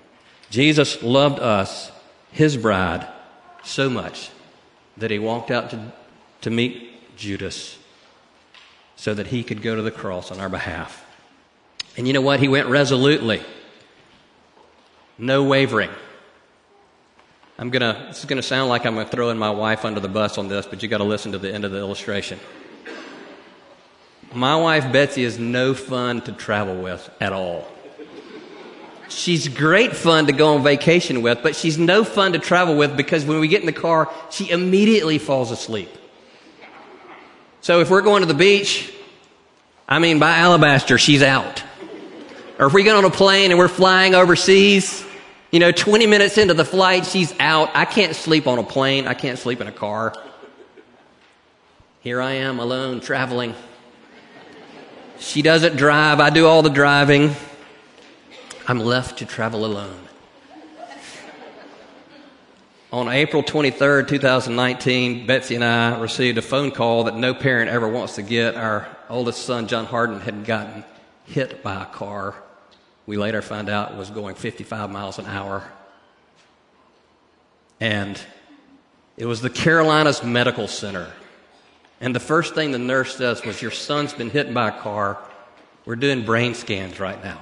Jesus 0.51 1.03
loved 1.03 1.39
us, 1.39 1.91
his 2.33 2.57
bride, 2.57 3.07
so 3.63 3.89
much 3.89 4.31
that 4.97 5.11
he 5.11 5.19
walked 5.19 5.51
out 5.51 5.71
to, 5.71 5.93
to 6.43 6.51
meet 6.51 7.17
Judas 7.17 7.79
so 8.97 9.15
that 9.15 9.29
he 9.29 9.43
could 9.43 9.63
go 9.63 9.75
to 9.75 9.83
the 9.83 9.91
cross 9.91 10.31
on 10.31 10.41
our 10.41 10.49
behalf. 10.49 11.05
And 11.97 12.07
you 12.07 12.13
know 12.13 12.21
what? 12.21 12.41
He 12.41 12.49
went 12.49 12.69
resolutely. 12.69 13.43
No 15.19 15.45
wavering. 15.45 15.91
I'm 17.59 17.71
gonna, 17.71 18.07
this 18.09 18.21
is 18.21 18.25
gonna 18.25 18.43
sound 18.43 18.71
like 18.71 18.87
I'm 18.87 18.95
gonna 18.95 19.09
throw 19.09 19.31
in 19.31 19.39
my 19.39 19.51
wife 19.51 19.85
under 19.85 20.01
the 20.01 20.09
bus 20.09 20.39
on 20.39 20.49
this, 20.49 20.67
but 20.67 20.83
you 20.83 20.89
gotta 20.89 21.05
listen 21.05 21.33
to 21.33 21.39
the 21.39 21.53
end 21.53 21.65
of 21.65 21.73
the 21.73 21.79
illustration. 21.79 22.41
My 24.33 24.57
wife 24.57 24.93
Betsy 24.93 25.25
is 25.25 25.39
no 25.39 25.75
fun 25.75 26.21
to 26.23 26.33
travel 26.33 26.77
with 26.77 27.11
at 27.21 27.33
all. 27.33 27.67
She's 29.09 29.49
great 29.49 29.97
fun 29.97 30.27
to 30.27 30.33
go 30.33 30.55
on 30.55 30.63
vacation 30.63 31.23
with, 31.23 31.43
but 31.43 31.57
she's 31.57 31.79
no 31.79 32.05
fun 32.05 32.35
to 32.35 32.39
travel 32.39 32.77
with 32.77 32.97
because 32.97 33.25
when 33.25 33.41
we 33.41 33.49
get 33.49 33.61
in 33.61 33.67
the 33.67 33.73
car, 33.73 34.09
she 34.31 34.49
immediately 34.49 35.19
falls 35.19 35.51
asleep. 35.51 35.91
So 37.61 37.81
if 37.81 37.91
we're 37.91 38.03
going 38.03 38.23
to 38.23 38.27
the 38.27 38.35
beach, 38.35 38.95
I 39.89 39.99
mean, 39.99 40.21
by 40.21 40.37
Alabaster, 40.37 40.97
she's 40.97 41.23
out. 41.23 41.65
Or 42.57 42.67
if 42.67 42.73
we 42.73 42.85
get 42.85 42.95
on 42.95 43.05
a 43.05 43.11
plane 43.11 43.51
and 43.51 43.59
we're 43.59 43.67
flying 43.67 44.15
overseas, 44.15 45.05
you 45.51 45.59
know, 45.59 45.73
20 45.73 46.07
minutes 46.07 46.39
into 46.39 46.55
the 46.55 46.65
flight, 46.65 47.05
she's 47.05 47.35
out. 47.41 47.71
I 47.75 47.85
can't 47.85 48.15
sleep 48.15 48.47
on 48.47 48.61
a 48.61 48.63
plane. 48.63 49.09
I 49.09 49.15
can't 49.15 49.41
sleep 49.41 49.61
in 49.61 49.67
a 49.67 49.73
car. 49.73 50.15
Here 52.01 52.21
I 52.21 52.33
am 52.35 52.61
alone 52.61 53.01
traveling. 53.01 53.55
She 55.21 55.43
doesn't 55.43 55.77
drive. 55.77 56.19
I 56.19 56.31
do 56.31 56.47
all 56.47 56.63
the 56.63 56.71
driving. 56.71 57.37
I'm 58.67 58.81
left 58.81 59.19
to 59.19 59.27
travel 59.27 59.67
alone. 59.67 60.01
On 62.91 63.07
April 63.07 63.43
23rd, 63.43 64.09
2019, 64.09 65.27
Betsy 65.27 65.57
and 65.57 65.63
I 65.63 66.01
received 66.01 66.39
a 66.39 66.43
phone 66.43 66.71
call 66.71 67.05
that 67.05 67.17
no 67.17 67.35
parent 67.35 67.71
ever 67.71 67.87
wants 67.87 68.15
to 68.15 68.23
get. 68.23 68.57
Our 68.57 68.89
oldest 69.11 69.45
son, 69.45 69.69
John 69.69 69.85
Harden, 69.85 70.21
had 70.21 70.47
gotten 70.47 70.85
hit 71.27 71.63
by 71.63 71.83
a 71.83 71.87
car. 71.87 72.35
We 73.07 73.19
later 73.19 73.43
found 73.43 73.69
out 73.69 73.97
was 73.97 74.09
going 74.09 74.35
55 74.35 74.91
miles 74.91 75.19
an 75.19 75.27
hour. 75.27 75.71
And 77.79 78.19
it 79.19 79.27
was 79.27 79.43
the 79.43 79.51
Carolinas 79.51 80.25
Medical 80.25 80.67
Center. 80.67 81.13
And 82.01 82.15
the 82.15 82.21
first 82.21 82.55
thing 82.55 82.73
the 82.73 82.79
nurse 82.79 83.17
says 83.17 83.45
was, 83.45 83.61
Your 83.61 83.71
son's 83.71 84.13
been 84.13 84.31
hit 84.31 84.53
by 84.55 84.69
a 84.69 84.81
car. 84.81 85.19
We're 85.85 85.97
doing 85.97 86.25
brain 86.25 86.55
scans 86.55 86.99
right 86.99 87.23
now. 87.23 87.41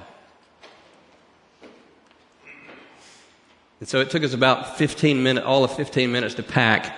And 3.79 3.87
so 3.87 4.01
it 4.01 4.09
took 4.09 4.23
us 4.23 4.33
about 4.33 4.77
15 4.77 5.23
minutes, 5.23 5.45
all 5.45 5.63
of 5.63 5.73
15 5.75 6.11
minutes 6.11 6.35
to 6.35 6.43
pack. 6.43 6.95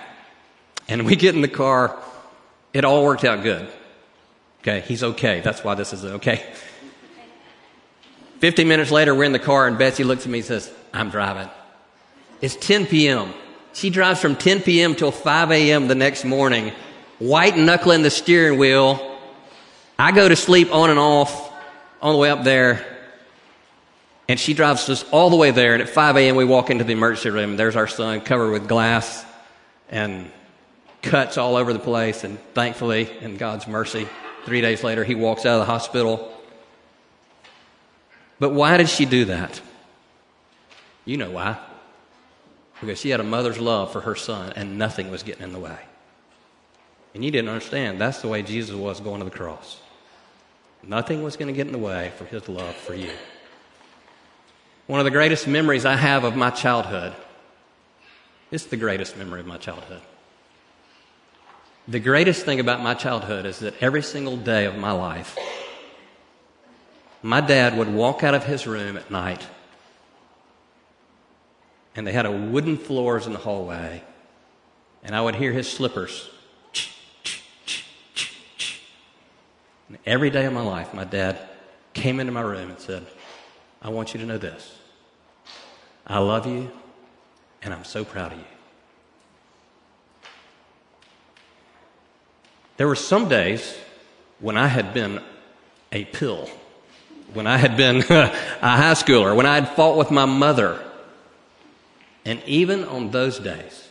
And 0.88 1.06
we 1.06 1.14
get 1.14 1.34
in 1.34 1.40
the 1.40 1.48
car. 1.48 1.96
It 2.72 2.84
all 2.84 3.04
worked 3.04 3.24
out 3.24 3.42
good. 3.42 3.68
Okay, 4.60 4.80
he's 4.80 5.02
okay. 5.02 5.40
That's 5.40 5.62
why 5.62 5.74
this 5.74 5.92
is 5.92 6.04
okay. 6.04 6.44
15 8.38 8.66
minutes 8.66 8.90
later, 8.90 9.14
we're 9.14 9.24
in 9.24 9.32
the 9.32 9.38
car, 9.38 9.68
and 9.68 9.78
Betsy 9.78 10.02
looks 10.02 10.24
at 10.24 10.30
me 10.30 10.38
and 10.38 10.46
says, 10.46 10.72
I'm 10.92 11.10
driving. 11.10 11.48
It's 12.40 12.56
10 12.56 12.86
p.m. 12.86 13.32
She 13.72 13.88
drives 13.88 14.20
from 14.20 14.34
10 14.34 14.62
p.m. 14.62 14.96
till 14.96 15.12
5 15.12 15.52
a.m. 15.52 15.86
the 15.86 15.94
next 15.94 16.24
morning, 16.24 16.72
white 17.22 17.56
knuckling 17.56 18.02
the 18.02 18.10
steering 18.10 18.58
wheel. 18.58 19.18
I 19.98 20.12
go 20.12 20.28
to 20.28 20.36
sleep 20.36 20.74
on 20.74 20.90
and 20.90 20.98
off 20.98 21.52
on 22.00 22.12
the 22.12 22.18
way 22.18 22.30
up 22.30 22.42
there. 22.42 22.84
And 24.28 24.38
she 24.38 24.54
drives 24.54 24.88
us 24.88 25.04
all 25.10 25.30
the 25.30 25.36
way 25.36 25.50
there. 25.50 25.74
And 25.74 25.82
at 25.82 25.88
5 25.88 26.16
a.m., 26.16 26.36
we 26.36 26.44
walk 26.44 26.70
into 26.70 26.84
the 26.84 26.92
emergency 26.92 27.30
room. 27.30 27.56
There's 27.56 27.76
our 27.76 27.86
son 27.86 28.20
covered 28.20 28.50
with 28.50 28.66
glass 28.66 29.24
and 29.88 30.30
cuts 31.02 31.38
all 31.38 31.56
over 31.56 31.72
the 31.72 31.78
place. 31.78 32.24
And 32.24 32.38
thankfully, 32.54 33.10
in 33.20 33.36
God's 33.36 33.68
mercy, 33.68 34.08
three 34.44 34.60
days 34.60 34.82
later, 34.82 35.04
he 35.04 35.14
walks 35.14 35.46
out 35.46 35.60
of 35.60 35.66
the 35.66 35.72
hospital. 35.72 36.32
But 38.38 38.50
why 38.50 38.76
did 38.78 38.88
she 38.88 39.04
do 39.04 39.26
that? 39.26 39.60
You 41.04 41.16
know 41.16 41.30
why. 41.30 41.58
Because 42.80 42.98
she 42.98 43.10
had 43.10 43.20
a 43.20 43.24
mother's 43.24 43.58
love 43.58 43.92
for 43.92 44.00
her 44.00 44.16
son, 44.16 44.52
and 44.56 44.78
nothing 44.78 45.10
was 45.10 45.22
getting 45.22 45.44
in 45.44 45.52
the 45.52 45.60
way. 45.60 45.78
And 47.14 47.24
you 47.24 47.30
didn't 47.30 47.48
understand. 47.48 48.00
That's 48.00 48.22
the 48.22 48.28
way 48.28 48.42
Jesus 48.42 48.74
was 48.74 49.00
going 49.00 49.18
to 49.18 49.24
the 49.24 49.30
cross. 49.30 49.80
Nothing 50.82 51.22
was 51.22 51.36
going 51.36 51.48
to 51.48 51.52
get 51.52 51.66
in 51.66 51.72
the 51.72 51.78
way 51.78 52.12
for 52.16 52.24
his 52.24 52.48
love 52.48 52.74
for 52.74 52.94
you. 52.94 53.10
One 54.86 54.98
of 54.98 55.04
the 55.04 55.10
greatest 55.10 55.46
memories 55.46 55.84
I 55.84 55.96
have 55.96 56.24
of 56.24 56.36
my 56.36 56.50
childhood, 56.50 57.14
it's 58.50 58.66
the 58.66 58.76
greatest 58.76 59.16
memory 59.16 59.40
of 59.40 59.46
my 59.46 59.58
childhood. 59.58 60.02
The 61.86 62.00
greatest 62.00 62.44
thing 62.44 62.60
about 62.60 62.82
my 62.82 62.94
childhood 62.94 63.46
is 63.46 63.60
that 63.60 63.80
every 63.80 64.02
single 64.02 64.36
day 64.36 64.66
of 64.66 64.76
my 64.76 64.92
life, 64.92 65.36
my 67.22 67.40
dad 67.40 67.76
would 67.76 67.88
walk 67.88 68.22
out 68.24 68.34
of 68.34 68.44
his 68.44 68.66
room 68.66 68.96
at 68.96 69.10
night, 69.10 69.46
and 71.94 72.06
they 72.06 72.12
had 72.12 72.26
a 72.26 72.32
wooden 72.32 72.76
floors 72.76 73.26
in 73.26 73.32
the 73.32 73.38
hallway, 73.38 74.02
and 75.04 75.14
I 75.14 75.20
would 75.20 75.36
hear 75.36 75.52
his 75.52 75.70
slippers. 75.70 76.28
And 79.92 80.00
every 80.06 80.30
day 80.30 80.46
of 80.46 80.54
my 80.54 80.62
life, 80.62 80.94
my 80.94 81.04
dad 81.04 81.38
came 81.92 82.18
into 82.18 82.32
my 82.32 82.40
room 82.40 82.70
and 82.70 82.80
said, 82.80 83.06
I 83.82 83.90
want 83.90 84.14
you 84.14 84.20
to 84.20 84.26
know 84.26 84.38
this. 84.38 84.74
I 86.06 86.18
love 86.18 86.46
you, 86.46 86.72
and 87.60 87.74
I'm 87.74 87.84
so 87.84 88.02
proud 88.02 88.32
of 88.32 88.38
you. 88.38 88.44
There 92.78 92.88
were 92.88 92.96
some 92.96 93.28
days 93.28 93.76
when 94.40 94.56
I 94.56 94.66
had 94.66 94.94
been 94.94 95.20
a 95.92 96.06
pill, 96.06 96.48
when 97.34 97.46
I 97.46 97.58
had 97.58 97.76
been 97.76 97.96
a 98.08 98.28
high 98.62 98.94
schooler, 98.94 99.36
when 99.36 99.44
I 99.44 99.56
had 99.56 99.76
fought 99.76 99.98
with 99.98 100.10
my 100.10 100.24
mother. 100.24 100.82
And 102.24 102.42
even 102.46 102.84
on 102.84 103.10
those 103.10 103.38
days, 103.38 103.90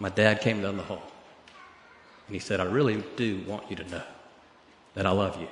my 0.00 0.08
dad 0.08 0.40
came 0.40 0.62
down 0.62 0.78
the 0.78 0.82
hall 0.82 1.12
and 2.26 2.34
he 2.34 2.40
said, 2.40 2.58
I 2.58 2.64
really 2.64 3.04
do 3.14 3.40
want 3.46 3.70
you 3.70 3.76
to 3.76 3.88
know 3.88 4.02
that 4.94 5.06
I 5.06 5.10
love 5.10 5.40
you. 5.40 5.48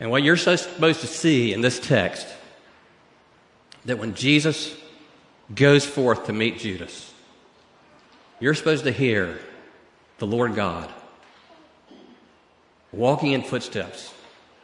And 0.00 0.10
what 0.10 0.22
you're 0.22 0.36
supposed 0.36 1.00
to 1.00 1.06
see 1.06 1.52
in 1.52 1.60
this 1.60 1.78
text, 1.78 2.26
that 3.84 3.98
when 3.98 4.14
Jesus 4.14 4.74
goes 5.54 5.84
forth 5.84 6.26
to 6.26 6.32
meet 6.32 6.58
Judas, 6.58 7.12
you're 8.40 8.54
supposed 8.54 8.84
to 8.84 8.90
hear 8.90 9.38
the 10.18 10.26
Lord 10.26 10.54
God 10.54 10.92
walking 12.92 13.32
in 13.32 13.42
footsteps 13.42 14.12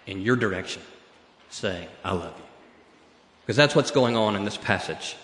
in 0.06 0.22
your 0.22 0.36
direction, 0.36 0.82
saying, 1.48 1.88
I 2.04 2.12
love 2.12 2.34
you. 2.36 2.44
Because 3.42 3.56
that's 3.56 3.74
what's 3.74 3.90
going 3.90 4.16
on 4.16 4.36
in 4.36 4.44
this 4.44 4.56
passage. 4.56 5.16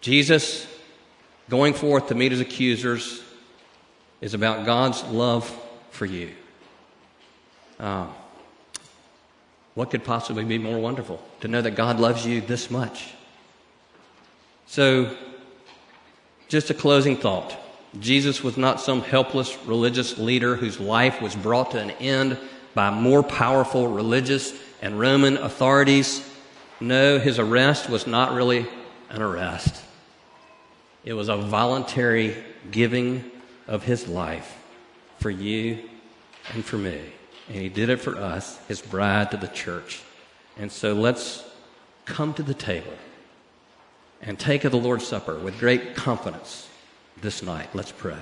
Jesus 0.00 0.66
going 1.48 1.74
forth 1.74 2.08
to 2.08 2.14
meet 2.14 2.32
his 2.32 2.40
accusers 2.40 3.22
is 4.20 4.34
about 4.34 4.64
God's 4.64 5.02
love 5.04 5.52
for 5.90 6.06
you. 6.06 6.30
Um, 7.80 8.12
what 9.74 9.90
could 9.90 10.04
possibly 10.04 10.44
be 10.44 10.58
more 10.58 10.78
wonderful 10.78 11.22
to 11.40 11.48
know 11.48 11.62
that 11.62 11.72
God 11.72 11.98
loves 11.98 12.26
you 12.26 12.42
this 12.42 12.70
much? 12.70 13.14
So, 14.66 15.16
just 16.48 16.70
a 16.70 16.74
closing 16.74 17.16
thought. 17.16 17.56
Jesus 17.98 18.44
was 18.44 18.56
not 18.56 18.80
some 18.80 19.00
helpless 19.00 19.56
religious 19.66 20.18
leader 20.18 20.54
whose 20.54 20.78
life 20.78 21.22
was 21.22 21.34
brought 21.34 21.72
to 21.72 21.80
an 21.80 21.90
end 21.92 22.38
by 22.74 22.90
more 22.90 23.22
powerful 23.22 23.88
religious 23.88 24.52
and 24.82 25.00
Roman 25.00 25.38
authorities. 25.38 26.28
No, 26.78 27.18
his 27.18 27.38
arrest 27.38 27.88
was 27.88 28.06
not 28.06 28.32
really 28.32 28.66
an 29.08 29.22
arrest. 29.22 29.82
It 31.04 31.14
was 31.14 31.28
a 31.28 31.36
voluntary 31.36 32.36
giving 32.70 33.28
of 33.66 33.82
his 33.82 34.06
life 34.06 34.58
for 35.18 35.30
you 35.30 35.78
and 36.52 36.64
for 36.64 36.76
me. 36.76 37.00
And 37.50 37.58
he 37.58 37.68
did 37.68 37.88
it 37.88 37.96
for 37.96 38.16
us, 38.16 38.60
his 38.68 38.80
bride 38.80 39.32
to 39.32 39.36
the 39.36 39.48
church. 39.48 40.02
And 40.56 40.70
so 40.70 40.94
let's 40.94 41.44
come 42.04 42.32
to 42.34 42.44
the 42.44 42.54
table 42.54 42.92
and 44.22 44.38
take 44.38 44.62
of 44.62 44.70
the 44.70 44.78
Lord's 44.78 45.04
Supper 45.04 45.36
with 45.36 45.58
great 45.58 45.96
confidence 45.96 46.68
this 47.20 47.42
night. 47.42 47.68
Let's 47.74 47.90
pray. 47.90 48.20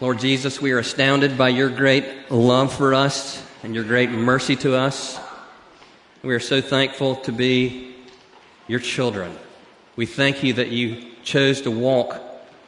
Lord 0.00 0.18
Jesus, 0.18 0.60
we 0.60 0.72
are 0.72 0.80
astounded 0.80 1.38
by 1.38 1.50
your 1.50 1.70
great 1.70 2.32
love 2.32 2.74
for 2.74 2.94
us 2.94 3.40
and 3.62 3.72
your 3.72 3.84
great 3.84 4.10
mercy 4.10 4.56
to 4.56 4.74
us. 4.74 5.20
We 6.24 6.34
are 6.34 6.40
so 6.40 6.60
thankful 6.60 7.14
to 7.16 7.30
be 7.30 7.94
your 8.66 8.80
children. 8.80 9.32
We 9.94 10.06
thank 10.06 10.42
you 10.42 10.54
that 10.54 10.70
you 10.70 11.12
chose 11.22 11.60
to 11.60 11.70
walk 11.70 12.20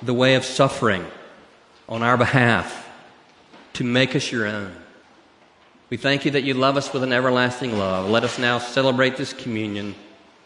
the 0.02 0.14
way 0.14 0.36
of 0.36 0.44
suffering 0.44 1.04
on 1.88 2.04
our 2.04 2.16
behalf 2.16 2.87
to 3.78 3.84
make 3.84 4.16
us 4.16 4.32
your 4.32 4.44
own. 4.44 4.74
We 5.88 5.96
thank 5.96 6.24
you 6.24 6.32
that 6.32 6.42
you 6.42 6.54
love 6.54 6.76
us 6.76 6.92
with 6.92 7.04
an 7.04 7.12
everlasting 7.12 7.78
love. 7.78 8.10
Let 8.10 8.24
us 8.24 8.36
now 8.36 8.58
celebrate 8.58 9.16
this 9.16 9.32
communion 9.32 9.94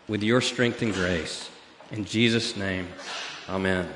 with 0.07 0.23
your 0.23 0.43
strength 0.43 0.83
and 0.83 0.93
grace. 0.93 1.49
In 1.91 2.05
Jesus' 2.05 2.59
name, 2.59 2.89
amen. 3.49 3.89